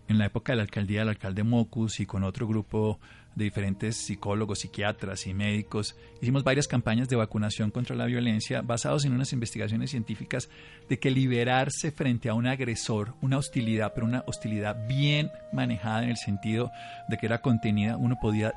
[0.09, 2.99] en la época de la alcaldía del alcalde Mocus y con otro grupo
[3.35, 9.05] de diferentes psicólogos, psiquiatras y médicos, hicimos varias campañas de vacunación contra la violencia basados
[9.05, 10.49] en unas investigaciones científicas
[10.89, 16.09] de que liberarse frente a un agresor, una hostilidad, pero una hostilidad bien manejada en
[16.09, 16.71] el sentido
[17.07, 18.55] de que era contenida, uno podía,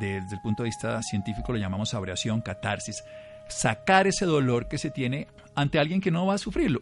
[0.00, 3.04] desde el punto de vista científico, lo llamamos abrasión, catarsis,
[3.48, 6.80] sacar ese dolor que se tiene ante alguien que no va a sufrirlo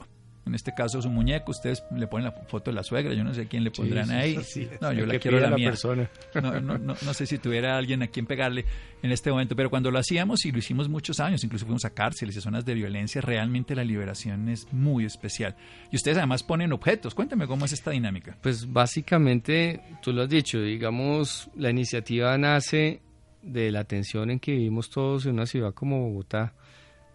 [0.48, 3.32] en este caso su muñeco, ustedes le ponen la foto de la suegra, yo no
[3.34, 4.38] sé quién le pondrán ahí.
[4.80, 5.70] no, yo la quiero la, mía.
[5.70, 6.10] Persona.
[6.34, 8.64] No, no, no, no, sé si tuviera alguien a quien pegarle
[9.02, 11.90] en este momento, pero cuando lo hacíamos y lo hicimos muchos años, incluso fuimos a
[11.90, 15.56] cárceles y zonas de violencia, realmente la liberación es muy especial.
[15.92, 18.36] Y ustedes además ponen objetos, cuéntame cómo es esta dinámica.
[18.42, 23.00] Pues básicamente, tú lo has dicho, digamos, la iniciativa nace
[23.42, 26.54] de la tensión en que vivimos todos en una ciudad como Bogotá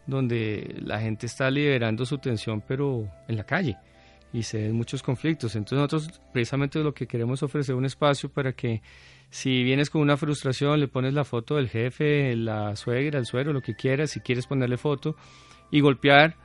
[0.08, 3.78] donde la gente está liberando su tensión, pero en la calle
[4.34, 5.56] y se ven muchos conflictos.
[5.56, 8.82] Entonces nosotros precisamente lo que queremos ofrecer un espacio para que
[9.30, 13.54] si vienes con una frustración, le pones la foto del jefe, la suegra, el suero,
[13.54, 15.16] lo que quieras, si quieres ponerle foto
[15.72, 16.36] y golpear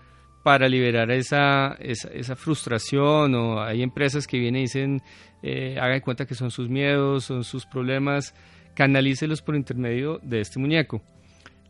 [0.42, 5.02] para liberar esa, esa, esa, frustración o hay empresas que vienen y dicen,
[5.42, 8.34] eh, hagan cuenta que son sus miedos, son sus problemas,
[8.74, 11.02] canalícelos por intermedio de este muñeco.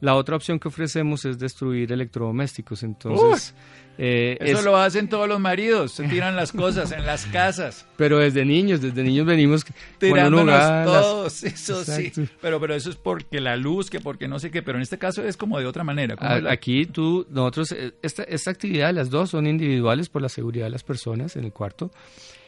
[0.00, 2.82] La otra opción que ofrecemos es destruir electrodomésticos.
[2.82, 3.54] Entonces,
[4.00, 7.84] eh, eso lo hacen todos los maridos, se tiran las cosas en las casas.
[7.96, 9.66] Pero desde niños, desde niños venimos
[9.98, 12.12] tirándonos todos, eso sí.
[12.40, 14.62] Pero, pero eso es porque la luz, que porque no sé qué.
[14.62, 16.14] Pero en este caso es como de otra manera.
[16.48, 20.70] Aquí tú, nosotros, eh, esta, esta actividad, las dos son individuales por la seguridad de
[20.70, 21.90] las personas en el cuarto.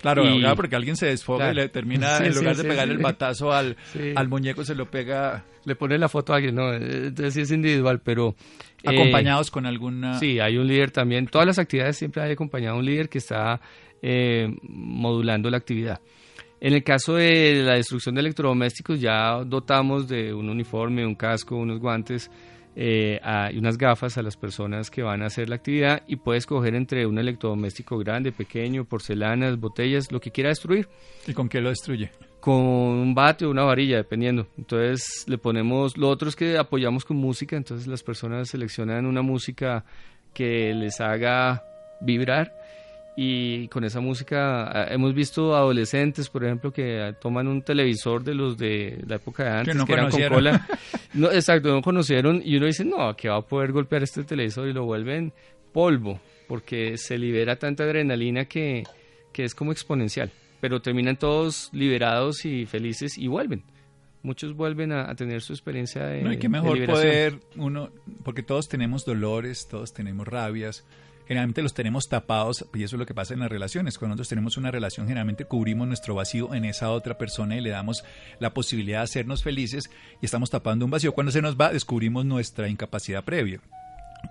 [0.00, 0.24] Claro,
[0.56, 3.76] porque alguien se desfoga y le termina, en lugar de pegarle el batazo al,
[4.14, 5.44] al muñeco, se lo pega.
[5.64, 8.34] Le pone la foto a alguien, no, entonces sí es individual, pero...
[8.82, 10.18] Eh, Acompañados con alguna...
[10.18, 11.26] Sí, hay un líder también.
[11.26, 13.60] Todas las actividades siempre hay acompañado un líder que está
[14.02, 16.00] eh, modulando la actividad.
[16.60, 21.56] En el caso de la destrucción de electrodomésticos ya dotamos de un uniforme, un casco,
[21.56, 22.30] unos guantes
[22.76, 23.20] eh,
[23.52, 26.74] y unas gafas a las personas que van a hacer la actividad y puede escoger
[26.74, 30.88] entre un electrodoméstico grande, pequeño, porcelanas, botellas, lo que quiera destruir.
[31.26, 32.10] ¿Y con qué lo destruye?
[32.40, 34.46] Con un bate o una varilla, dependiendo.
[34.56, 39.22] Entonces le ponemos, lo otro es que apoyamos con música, entonces las personas seleccionan una
[39.22, 39.84] música
[40.32, 41.64] que les haga
[42.00, 42.59] vibrar
[43.16, 48.34] y con esa música ah, hemos visto adolescentes, por ejemplo, que toman un televisor de
[48.34, 50.66] los de la época de antes, que, eran con cola.
[51.12, 54.68] No, exacto, no conocieron y uno dice, no, que va a poder golpear este televisor
[54.68, 55.32] y lo vuelven
[55.72, 58.84] polvo, porque se libera tanta adrenalina que,
[59.32, 60.30] que es como exponencial.
[60.60, 63.64] Pero terminan todos liberados y felices y vuelven
[64.22, 67.90] muchos vuelven a, tener su experiencia de No, y qué mejor poder uno,
[68.22, 70.84] porque todos tenemos dolores, todos tenemos rabias,
[71.30, 73.98] generalmente los tenemos tapados y eso es lo que pasa en las relaciones.
[73.98, 77.70] Cuando nosotros tenemos una relación, generalmente cubrimos nuestro vacío en esa otra persona y le
[77.70, 78.02] damos
[78.40, 79.90] la posibilidad de hacernos felices
[80.20, 81.12] y estamos tapando un vacío.
[81.12, 83.60] Cuando se nos va, descubrimos nuestra incapacidad previa.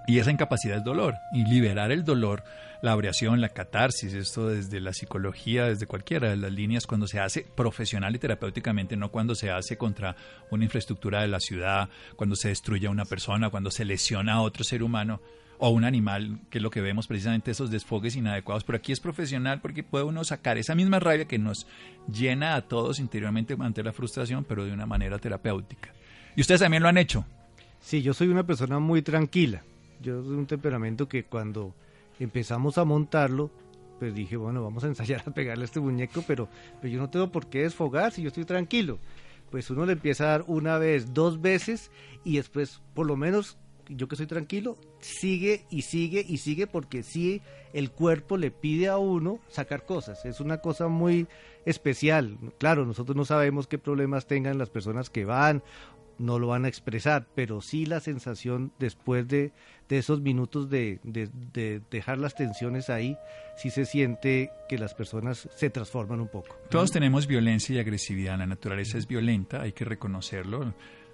[0.07, 1.15] Y esa incapacidad es dolor.
[1.31, 2.43] Y liberar el dolor,
[2.81, 7.21] la abreación, la catarsis, esto desde la psicología, desde cualquiera de las líneas, cuando se
[7.21, 10.17] hace profesional y terapéuticamente, no cuando se hace contra
[10.51, 14.41] una infraestructura de la ciudad, cuando se destruye a una persona, cuando se lesiona a
[14.41, 15.21] otro ser humano,
[15.59, 18.63] o un animal, que es lo que vemos precisamente esos desfogues inadecuados.
[18.63, 21.67] Pero aquí es profesional porque puede uno sacar esa misma rabia que nos
[22.11, 25.93] llena a todos interiormente ante la frustración, pero de una manera terapéutica.
[26.35, 27.25] ¿Y ustedes también lo han hecho?
[27.81, 29.61] Sí, yo soy una persona muy tranquila.
[30.01, 31.75] Yo soy un temperamento que cuando
[32.19, 33.51] empezamos a montarlo,
[33.99, 36.47] pues dije, bueno, vamos a ensayar a pegarle a este muñeco, pero,
[36.81, 38.97] pero yo no tengo por qué desfogar si yo estoy tranquilo.
[39.51, 41.91] Pues uno le empieza a dar una vez, dos veces
[42.23, 43.57] y después por lo menos
[43.89, 47.41] yo que soy tranquilo, sigue y sigue y sigue porque sí
[47.73, 50.25] el cuerpo le pide a uno sacar cosas.
[50.25, 51.27] Es una cosa muy
[51.65, 52.37] especial.
[52.57, 55.63] Claro, nosotros no sabemos qué problemas tengan las personas que van,
[56.19, 59.51] no lo van a expresar, pero sí la sensación después de,
[59.89, 63.17] esos minutos de, de, dejar las tensiones ahí,
[63.57, 66.57] sí se siente que las personas se transforman un poco.
[66.69, 70.73] Todos tenemos violencia y agresividad, la naturaleza es violenta, hay que reconocerlo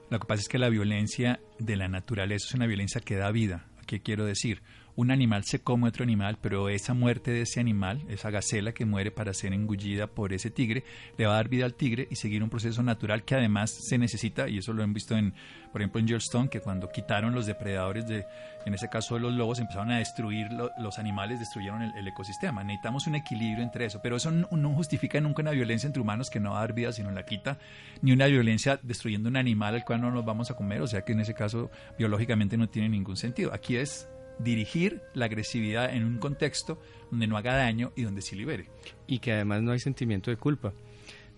[0.09, 3.31] lo que pasa es que la violencia de la naturaleza es una violencia que da
[3.31, 3.65] vida.
[3.87, 4.61] ¿Qué quiero decir?
[4.95, 8.85] Un animal se come otro animal, pero esa muerte de ese animal, esa gacela que
[8.85, 10.83] muere para ser engullida por ese tigre,
[11.17, 13.97] le va a dar vida al tigre y seguir un proceso natural que además se
[13.97, 15.33] necesita, y eso lo han visto en,
[15.71, 18.25] por ejemplo, en Yellowstone, que cuando quitaron los depredadores de,
[18.65, 22.63] en ese caso los lobos, empezaron a destruir los animales, destruyeron el, ecosistema.
[22.63, 26.29] Necesitamos un equilibrio entre eso, pero eso no, no, justifica nunca una violencia entre humanos
[26.29, 27.57] que no va a dar vida, sino la quita,
[28.01, 31.01] ni una violencia destruyendo un animal al cual no nos vamos a comer, o sea
[31.01, 33.53] que en ese caso biológicamente no tiene ningún sentido.
[33.53, 34.07] Aquí es
[34.39, 36.79] dirigir la agresividad en un contexto
[37.11, 38.67] donde no haga daño y donde sí libere.
[39.07, 40.73] Y que además no hay sentimiento de culpa,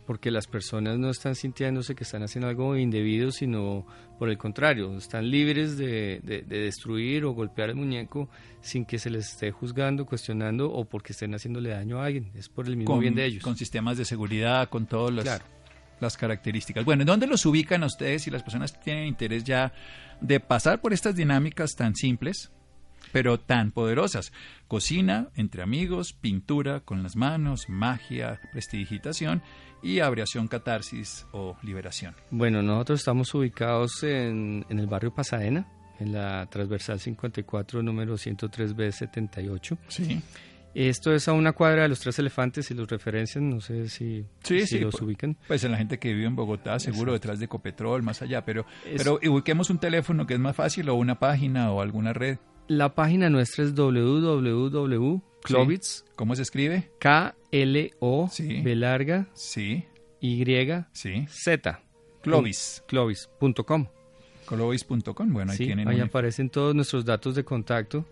[0.06, 3.86] porque las personas no están sintiéndose que están haciendo algo indebido, sino
[4.18, 8.30] por el contrario, están libres de, destruir o golpear el muñeco
[8.62, 12.50] sin que se les esté juzgando, cuestionando o porque estén haciéndole daño a alguien, es
[12.50, 13.44] por el mismo bien de ellos.
[13.44, 15.42] Con sistemas de seguridad, con todas las,
[16.00, 16.86] las características.
[16.86, 19.74] Bueno, ¿dónde los ubican a ustedes si las personas tienen interés ya
[20.22, 22.52] de pasar por estas dinámicas tan simples?
[23.12, 24.32] Pero tan poderosas.
[24.68, 29.42] Cocina, entre amigos, pintura con las manos, magia, prestidigitación
[29.82, 32.16] y abreación, catarsis o liberación.
[32.32, 35.68] Bueno, nosotros estamos ubicados en, en el barrio Pasadena,
[36.00, 39.78] en la transversal 54, número 103B78.
[39.88, 40.22] Sí.
[40.74, 44.24] Esto es a una cuadra de los tres elefantes, y los referencian, no sé si,
[44.44, 45.36] si los pues, ubican.
[45.48, 48.64] Pues en la gente que vive en Bogotá, seguro detrás de Ecopetrol, más allá, pero,
[48.96, 52.38] pero ubiquemos un teléfono que es más fácil o una página o alguna red.
[52.68, 55.24] La página nuestra es www.clovitz.
[56.16, 56.92] ¿Cómo se escribe?
[57.00, 59.86] K-L-O, B larga, sí.
[60.20, 60.44] Y,
[60.92, 61.26] sí.
[61.30, 61.82] Z.
[62.22, 62.84] Clovis.
[62.88, 63.88] Clovis.com.
[64.46, 65.88] Clovis.com, bueno, ahí tienen.
[65.88, 68.06] Ahí aparecen todos nuestros datos de contacto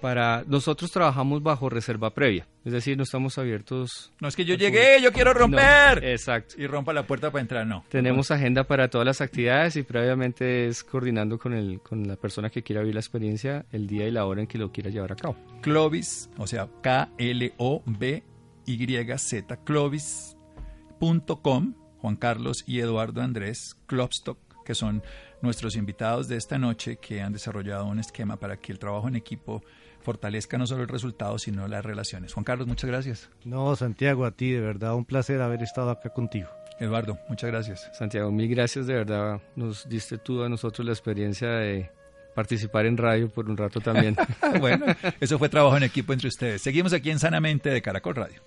[0.00, 4.12] para nosotros trabajamos bajo reserva previa, es decir, no estamos abiertos.
[4.20, 6.04] No es que yo llegué, yo quiero romper.
[6.04, 6.54] exacto.
[6.58, 7.84] Y rompa la puerta para entrar, no.
[7.88, 12.50] Tenemos agenda para todas las actividades y previamente es coordinando con el con la persona
[12.50, 15.12] que quiera vivir la experiencia el día y la hora en que lo quiera llevar
[15.12, 15.36] a cabo.
[15.62, 18.22] Clovis, o sea, K L O B
[18.66, 25.02] Y Z clovis.com, Juan Carlos y Eduardo Andrés Klopstock, que son
[25.42, 29.16] nuestros invitados de esta noche que han desarrollado un esquema para que el trabajo en
[29.16, 29.62] equipo
[30.06, 32.32] fortalezca no solo el resultado, sino las relaciones.
[32.32, 33.28] Juan Carlos, muchas gracias.
[33.44, 36.48] No, Santiago, a ti, de verdad, un placer haber estado acá contigo.
[36.78, 37.90] Eduardo, muchas gracias.
[37.92, 39.40] Santiago, mil gracias, de verdad.
[39.56, 41.90] Nos diste tú a nosotros la experiencia de
[42.36, 44.14] participar en radio por un rato también.
[44.60, 44.86] bueno,
[45.18, 46.62] eso fue trabajo en equipo entre ustedes.
[46.62, 48.40] Seguimos aquí en Sanamente de Caracol Radio.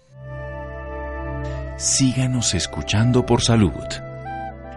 [1.77, 3.83] Síganos escuchando por salud.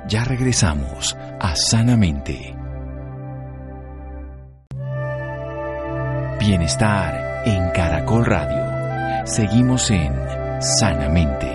[0.09, 2.62] Ya regresamos a Sanamente.
[6.44, 9.24] Bienestar en Caracol Radio.
[9.24, 10.12] Seguimos en
[10.61, 11.46] Sanamente.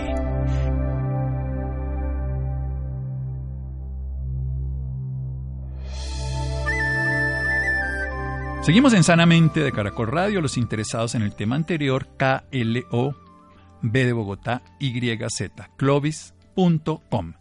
[8.61, 10.39] Seguimos en Sanamente de Caracol Radio.
[10.39, 13.13] Los interesados en el tema anterior, KLO,
[13.81, 17.33] B de Bogotá, YZ, clovis.com.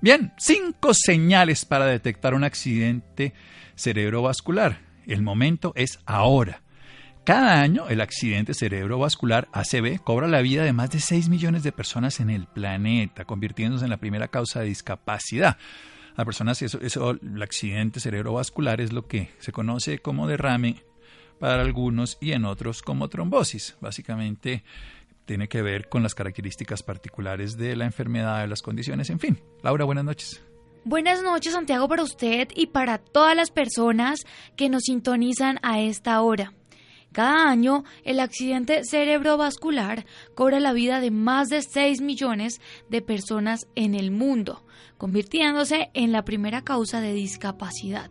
[0.00, 3.34] Bien, cinco señales para detectar un accidente
[3.74, 4.80] cerebrovascular.
[5.06, 6.63] El momento es ahora.
[7.24, 11.72] Cada año el accidente cerebrovascular ACV cobra la vida de más de 6 millones de
[11.72, 15.56] personas en el planeta, convirtiéndose en la primera causa de discapacidad.
[16.16, 20.84] A personas, eso, eso, el accidente cerebrovascular es lo que se conoce como derrame
[21.40, 23.78] para algunos y en otros como trombosis.
[23.80, 24.62] Básicamente
[25.24, 29.40] tiene que ver con las características particulares de la enfermedad, de las condiciones, en fin.
[29.62, 30.42] Laura, buenas noches.
[30.84, 34.20] Buenas noches, Santiago, para usted y para todas las personas
[34.54, 36.52] que nos sintonizan a esta hora.
[37.14, 43.68] Cada año, el accidente cerebrovascular cobra la vida de más de 6 millones de personas
[43.76, 44.66] en el mundo,
[44.98, 48.10] convirtiéndose en la primera causa de discapacidad.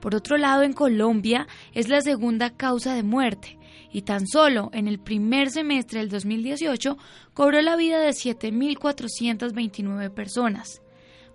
[0.00, 3.58] Por otro lado, en Colombia es la segunda causa de muerte
[3.92, 6.96] y tan solo en el primer semestre del 2018
[7.34, 10.80] cobró la vida de 7.429 personas.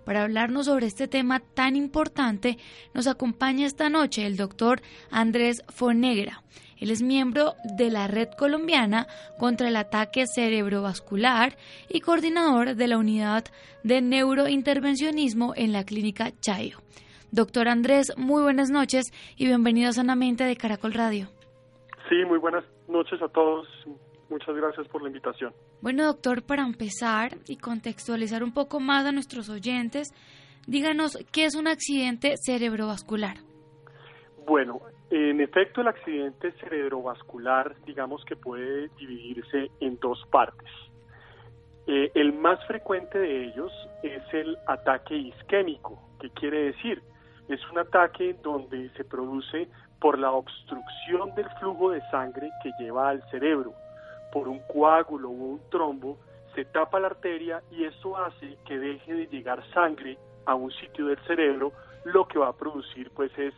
[0.04, 2.58] Para hablarnos sobre este tema tan importante,
[2.94, 6.42] nos acompaña esta noche el doctor Andrés Fonegra.
[6.78, 9.06] Él es miembro de la Red Colombiana
[9.38, 11.56] contra el Ataque Cerebrovascular
[11.88, 13.44] y coordinador de la Unidad
[13.82, 16.78] de Neurointervencionismo en la Clínica Chayo.
[17.30, 21.28] Doctor Andrés, muy buenas noches y bienvenido a Sanamente de Caracol Radio.
[22.08, 23.66] Sí, muy buenas noches a todos.
[24.28, 25.52] Muchas gracias por la invitación.
[25.80, 30.08] Bueno, doctor, para empezar y contextualizar un poco más a nuestros oyentes,
[30.66, 33.38] díganos qué es un accidente cerebrovascular.
[34.46, 40.68] Bueno, en efecto, el accidente cerebrovascular, digamos que puede dividirse en dos partes.
[41.86, 46.02] Eh, el más frecuente de ellos es el ataque isquémico.
[46.20, 47.02] ¿Qué quiere decir?
[47.48, 49.68] Es un ataque donde se produce
[50.00, 53.72] por la obstrucción del flujo de sangre que lleva al cerebro
[54.32, 56.18] por un coágulo o un trombo,
[56.54, 61.06] se tapa la arteria y eso hace que deje de llegar sangre a un sitio
[61.06, 61.72] del cerebro,
[62.04, 63.54] lo que va a producir pues es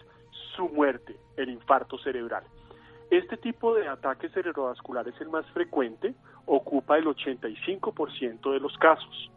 [0.57, 2.45] su muerte, el infarto cerebral.
[3.11, 6.15] Este tipo de ataque cerebrovascular es el más frecuente,
[6.47, 9.31] ocupa el 85% de los casos.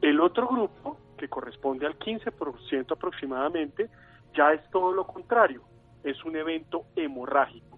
[0.00, 3.90] El otro grupo, que corresponde al 15% aproximadamente,
[4.34, 5.62] ya es todo lo contrario,
[6.04, 7.70] es un evento hemorrágico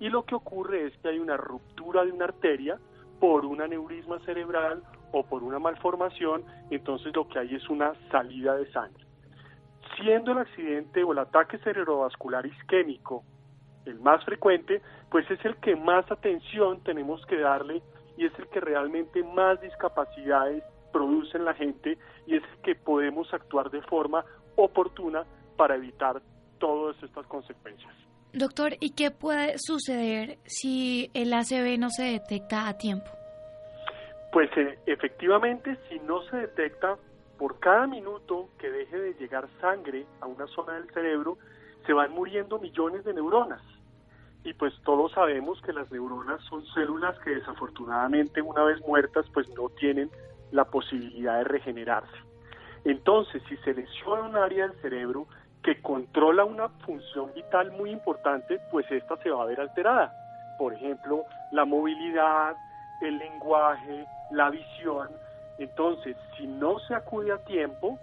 [0.00, 2.78] y lo que ocurre es que hay una ruptura de una arteria
[3.20, 8.56] por un aneurisma cerebral o por una malformación, entonces lo que hay es una salida
[8.56, 9.04] de sangre.
[9.96, 13.24] Siendo el accidente o el ataque cerebrovascular isquémico
[13.86, 17.82] el más frecuente, pues es el que más atención tenemos que darle
[18.16, 22.74] y es el que realmente más discapacidades produce en la gente y es el que
[22.74, 24.24] podemos actuar de forma
[24.56, 25.24] oportuna
[25.56, 26.20] para evitar
[26.58, 27.92] todas estas consecuencias.
[28.32, 33.10] Doctor, ¿y qué puede suceder si el ACV no se detecta a tiempo?
[34.32, 36.96] Pues eh, efectivamente, si no se detecta,
[37.40, 41.38] por cada minuto que deje de llegar sangre a una zona del cerebro,
[41.86, 43.62] se van muriendo millones de neuronas.
[44.44, 49.48] Y pues todos sabemos que las neuronas son células que desafortunadamente una vez muertas pues
[49.56, 50.10] no tienen
[50.52, 52.14] la posibilidad de regenerarse.
[52.84, 55.26] Entonces, si se lesiona un área del cerebro,
[55.62, 60.12] que controla una función vital muy importante, pues esta se va a ver alterada.
[60.58, 62.54] Por ejemplo, la movilidad,
[63.00, 65.08] el lenguaje, la visión.
[65.60, 67.98] Entonces, si no se acude a tiempo,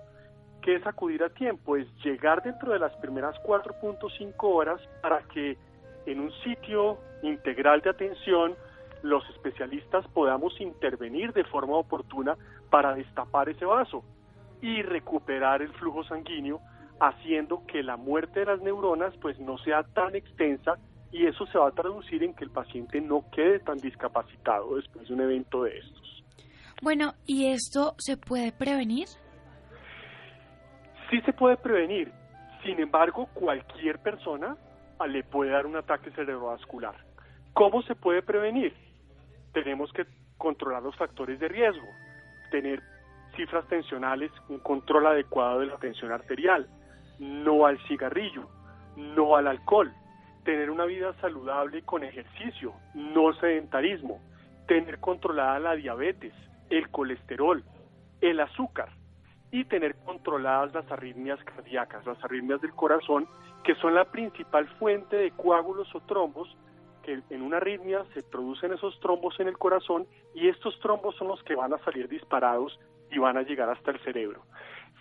[0.62, 1.76] ¿qué es acudir a tiempo?
[1.76, 5.58] Es llegar dentro de las primeras 4.5 horas para que
[6.05, 8.55] en un sitio integral de atención
[9.01, 12.38] los especialistas podamos intervenir de forma oportuna
[12.70, 14.03] para destapar ese vaso
[14.62, 16.62] y recuperar el flujo sanguíneo,
[16.99, 20.78] haciendo que la muerte de las neuronas pues no sea tan extensa
[21.12, 25.08] y eso se va a traducir en que el paciente no quede tan discapacitado después
[25.08, 26.16] de un evento de estos.
[26.82, 29.07] Bueno, ¿y esto se puede prevenir?
[31.09, 32.11] Sí se puede prevenir.
[32.63, 34.55] Sin embargo, cualquier persona
[35.07, 36.95] le puede dar un ataque cerebrovascular.
[37.53, 38.73] ¿Cómo se puede prevenir?
[39.53, 40.05] Tenemos que
[40.38, 41.88] controlar los factores de riesgo,
[42.51, 42.82] tener
[43.36, 46.67] cifras tensionales, un control adecuado de la tensión arterial,
[47.19, 48.47] no al cigarrillo,
[48.95, 49.91] no al alcohol,
[50.43, 54.21] tener una vida saludable con ejercicio, no sedentarismo,
[54.67, 56.34] tener controlada la diabetes,
[56.70, 57.63] el colesterol,
[58.22, 58.89] el azúcar
[59.51, 63.28] y tener controladas las arritmias cardíacas, las arritmias del corazón,
[63.63, 66.55] que son la principal fuente de coágulos o trombos,
[67.03, 71.30] que en una arritmia se producen esos trombos en el corazón y estos trombos son
[71.30, 72.78] los que van a salir disparados
[73.09, 74.43] y van a llegar hasta el cerebro.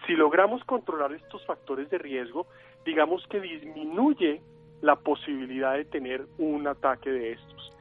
[0.07, 2.47] Si logramos controlar estos factores de riesgo,
[2.85, 4.41] digamos que disminuye
[4.83, 7.73] la posibilidad de tener un ataque de estos.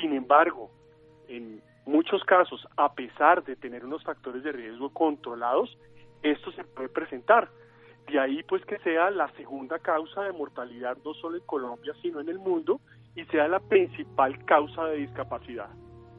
[0.00, 0.70] Sin embargo,
[1.28, 5.76] en muchos casos, a pesar de tener unos factores de riesgo controlados,
[6.22, 7.48] esto se puede presentar.
[8.10, 12.20] De ahí pues que sea la segunda causa de mortalidad no solo en Colombia, sino
[12.20, 12.80] en el mundo
[13.14, 15.68] y sea la principal causa de discapacidad.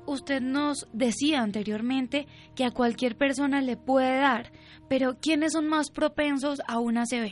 [0.05, 4.51] Usted nos decía anteriormente que a cualquier persona le puede dar,
[4.89, 7.29] pero ¿quiénes son más propensos a una ACV?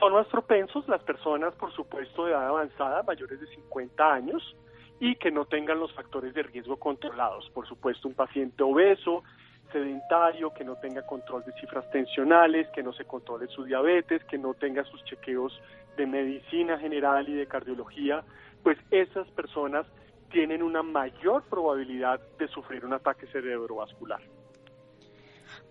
[0.00, 4.56] Son más propensos las personas, por supuesto, de edad avanzada, mayores de 50 años,
[5.04, 7.50] y que no tengan los factores de riesgo controlados.
[7.50, 9.24] Por supuesto, un paciente obeso,
[9.72, 14.38] sedentario, que no tenga control de cifras tensionales, que no se controle su diabetes, que
[14.38, 15.60] no tenga sus chequeos
[15.96, 18.22] de medicina general y de cardiología,
[18.62, 19.88] pues esas personas
[20.30, 24.22] tienen una mayor probabilidad de sufrir un ataque cerebrovascular.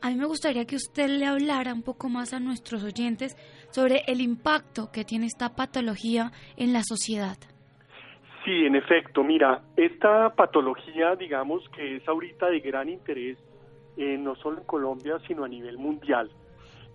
[0.01, 3.37] A mí me gustaría que usted le hablara un poco más a nuestros oyentes
[3.69, 7.37] sobre el impacto que tiene esta patología en la sociedad.
[8.51, 13.37] Sí, en efecto, mira, esta patología, digamos que es ahorita de gran interés,
[13.95, 16.29] eh, no solo en Colombia, sino a nivel mundial.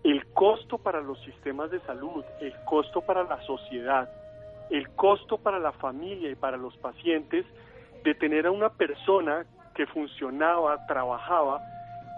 [0.05, 4.11] El costo para los sistemas de salud, el costo para la sociedad,
[4.69, 7.47] el costo para la familia y para los pacientes
[8.05, 11.63] de tener a una persona que funcionaba, trabajaba,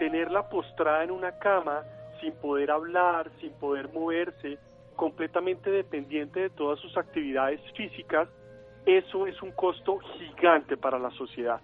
[0.00, 1.84] tenerla postrada en una cama
[2.20, 4.58] sin poder hablar, sin poder moverse,
[4.96, 8.28] completamente dependiente de todas sus actividades físicas,
[8.88, 11.60] eso es un costo gigante para la sociedad.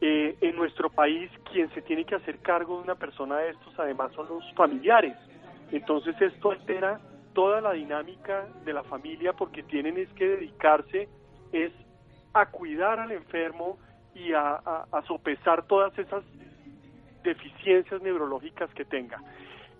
[0.00, 3.78] Eh, en nuestro país, quien se tiene que hacer cargo de una persona de estos,
[3.78, 5.16] además, son los familiares.
[5.70, 7.00] Entonces, esto altera
[7.32, 11.08] toda la dinámica de la familia porque tienen es que dedicarse
[11.52, 11.72] es
[12.32, 13.78] a cuidar al enfermo
[14.12, 16.24] y a, a sopesar todas esas
[17.22, 19.22] deficiencias neurológicas que tenga.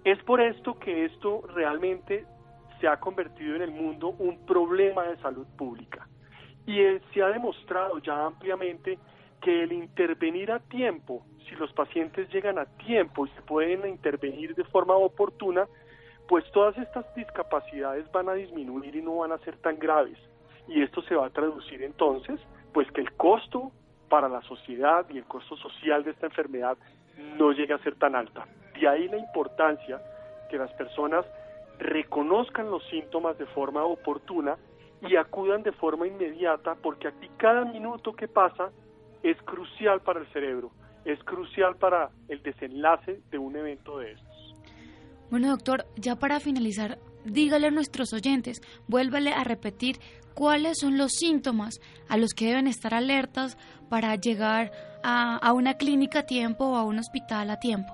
[0.04, 2.24] Es por esto que esto realmente
[2.80, 6.06] se ha convertido en el mundo un problema de salud pública.
[6.68, 6.82] Y
[7.14, 8.98] se ha demostrado ya ampliamente
[9.40, 14.54] que el intervenir a tiempo, si los pacientes llegan a tiempo y se pueden intervenir
[14.54, 15.66] de forma oportuna,
[16.28, 20.18] pues todas estas discapacidades van a disminuir y no van a ser tan graves.
[20.68, 22.38] Y esto se va a traducir entonces,
[22.74, 23.72] pues que el costo
[24.10, 26.76] para la sociedad y el costo social de esta enfermedad
[27.38, 28.46] no llegue a ser tan alta.
[28.78, 30.02] De ahí la importancia
[30.50, 31.24] que las personas
[31.78, 34.58] reconozcan los síntomas de forma oportuna
[35.02, 38.70] y acudan de forma inmediata porque aquí cada minuto que pasa
[39.22, 40.70] es crucial para el cerebro,
[41.04, 44.54] es crucial para el desenlace de un evento de estos.
[45.30, 49.96] Bueno, doctor, ya para finalizar, dígale a nuestros oyentes, vuélvale a repetir
[50.34, 53.58] cuáles son los síntomas a los que deben estar alertas
[53.90, 54.70] para llegar
[55.02, 57.92] a, a una clínica a tiempo o a un hospital a tiempo.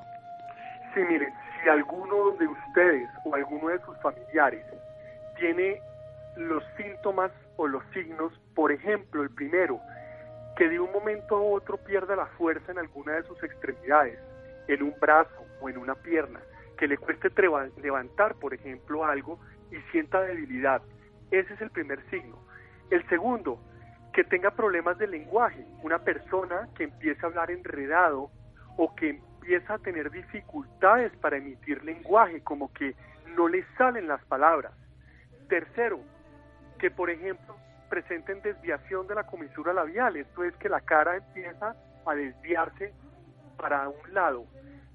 [0.94, 1.32] Sí, mire,
[1.62, 4.64] si alguno de ustedes o alguno de sus familiares
[5.38, 5.80] tiene
[6.36, 9.80] los síntomas o los signos, por ejemplo, el primero,
[10.56, 14.18] que de un momento a otro pierda la fuerza en alguna de sus extremidades,
[14.68, 16.40] en un brazo o en una pierna,
[16.78, 17.30] que le cueste
[17.82, 19.38] levantar, por ejemplo, algo
[19.70, 20.82] y sienta debilidad.
[21.30, 22.38] Ese es el primer signo.
[22.90, 23.58] El segundo,
[24.12, 28.30] que tenga problemas de lenguaje, una persona que empiece a hablar enredado
[28.76, 32.94] o que empieza a tener dificultades para emitir lenguaje, como que
[33.36, 34.72] no le salen las palabras.
[35.48, 36.00] Tercero,
[36.78, 37.56] que por ejemplo
[37.88, 42.92] presenten desviación de la comisura labial, esto es que la cara empieza a desviarse
[43.56, 44.46] para un lado.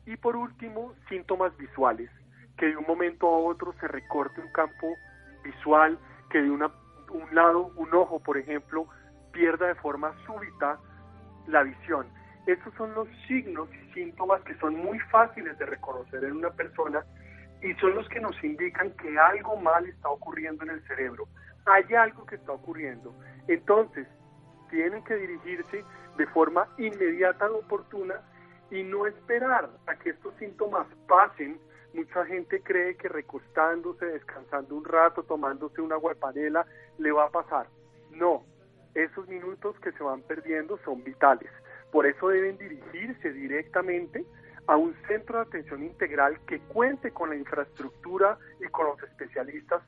[0.06, 2.10] Y por último, síntomas visuales,
[2.58, 4.96] que de un momento a otro se recorte un campo
[5.44, 5.98] visual,
[6.30, 6.72] que de, una,
[7.12, 8.88] un lado, un ojo, por ejemplo,
[9.32, 10.80] pierda de forma súbita
[11.48, 12.08] la visión.
[12.48, 17.04] Esos son los signos y síntomas que son muy fáciles de reconocer en una persona
[17.62, 21.28] y son los que nos indican que algo mal está ocurriendo en el cerebro.
[21.66, 23.14] Hay algo que está ocurriendo.
[23.48, 24.08] Entonces,
[24.70, 25.84] tienen que dirigirse
[26.18, 28.22] de forma inmediata y oportuna
[28.72, 31.60] y no esperar a que estos síntomas pasen.
[31.94, 36.66] Mucha gente cree que recostándose, descansando un rato, tomándose una guapanela,
[36.98, 37.68] le va a pasar.
[38.12, 38.44] No,
[38.94, 41.50] esos minutos que se van perdiendo son vitales.
[41.92, 44.26] Por eso deben dirigirse directamente
[44.68, 49.82] a un centro de atención integral que cuente con la infraestructura y con los especialistas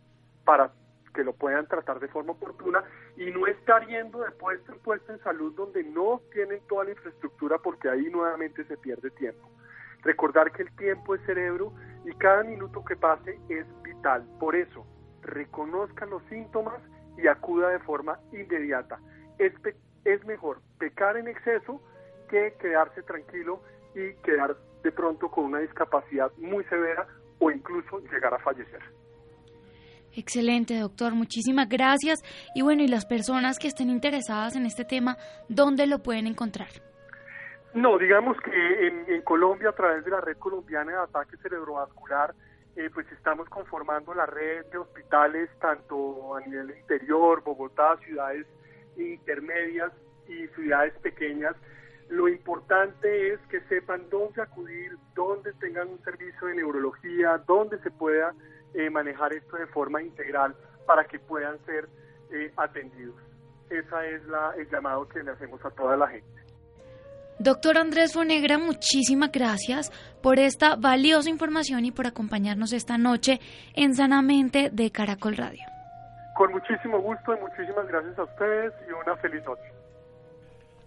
[0.43, 0.72] para
[1.14, 2.84] que lo puedan tratar de forma oportuna
[3.18, 6.91] y no estar yendo de puesto en puesto en salud donde no tienen toda la
[6.91, 9.49] infraestructura porque ahí nuevamente se pierde tiempo.
[10.03, 11.74] Recordar que el tiempo es cerebro
[12.05, 14.26] y cada minuto que pase es vital.
[14.39, 14.86] Por eso,
[15.22, 16.82] reconozca los síntomas
[17.18, 18.99] y acuda de forma inmediata.
[19.38, 19.53] Es,
[20.05, 21.82] es mejor pecar en exceso
[22.30, 23.62] que quedarse tranquilo
[23.93, 27.07] y quedar de pronto con una discapacidad muy severa
[27.39, 28.82] o incluso llegar a fallecer.
[30.16, 31.14] Excelente, doctor.
[31.14, 32.20] Muchísimas gracias.
[32.55, 36.70] Y bueno, y las personas que estén interesadas en este tema, ¿dónde lo pueden encontrar?
[37.74, 42.36] No, digamos que en, Colombia, a través de la Red Colombiana de Ataque Cerebrovascular,
[42.76, 48.45] eh, pues estamos conformando la red de hospitales tanto a nivel interior, Bogotá, ciudades
[48.97, 49.91] intermedias
[50.28, 51.55] y ciudades pequeñas
[52.12, 57.89] lo importante es que sepan dónde acudir, dónde tengan un servicio de neurología, dónde se
[57.89, 58.34] pueda
[58.74, 60.55] eh, manejar esto de forma integral
[60.86, 61.88] para que puedan ser
[62.32, 63.15] eh, atendidos.
[63.69, 66.41] Ese es la, el llamado que le hacemos a toda la gente.
[67.39, 69.89] Doctor Andrés Fonegra, muchísimas gracias
[70.22, 73.39] por esta valiosa información y por acompañarnos esta noche
[73.74, 75.65] en Sanamente de Caracol Radio.
[76.36, 79.80] Con muchísimo gusto y muchísimas gracias a ustedes y una feliz noche.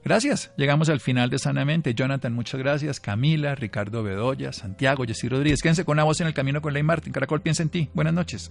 [0.05, 0.53] Gracias.
[0.57, 1.95] Llegamos al final de Sanamente.
[1.95, 3.01] Jonathan, muchas gracias.
[3.01, 5.63] Camila, Ricardo Bedoya, Santiago, Jessy Rodríguez.
[5.63, 7.13] Quédense con la voz en el camino con Ley Martín.
[7.13, 7.91] Caracol piensa en ti.
[7.95, 8.51] Buenas noches.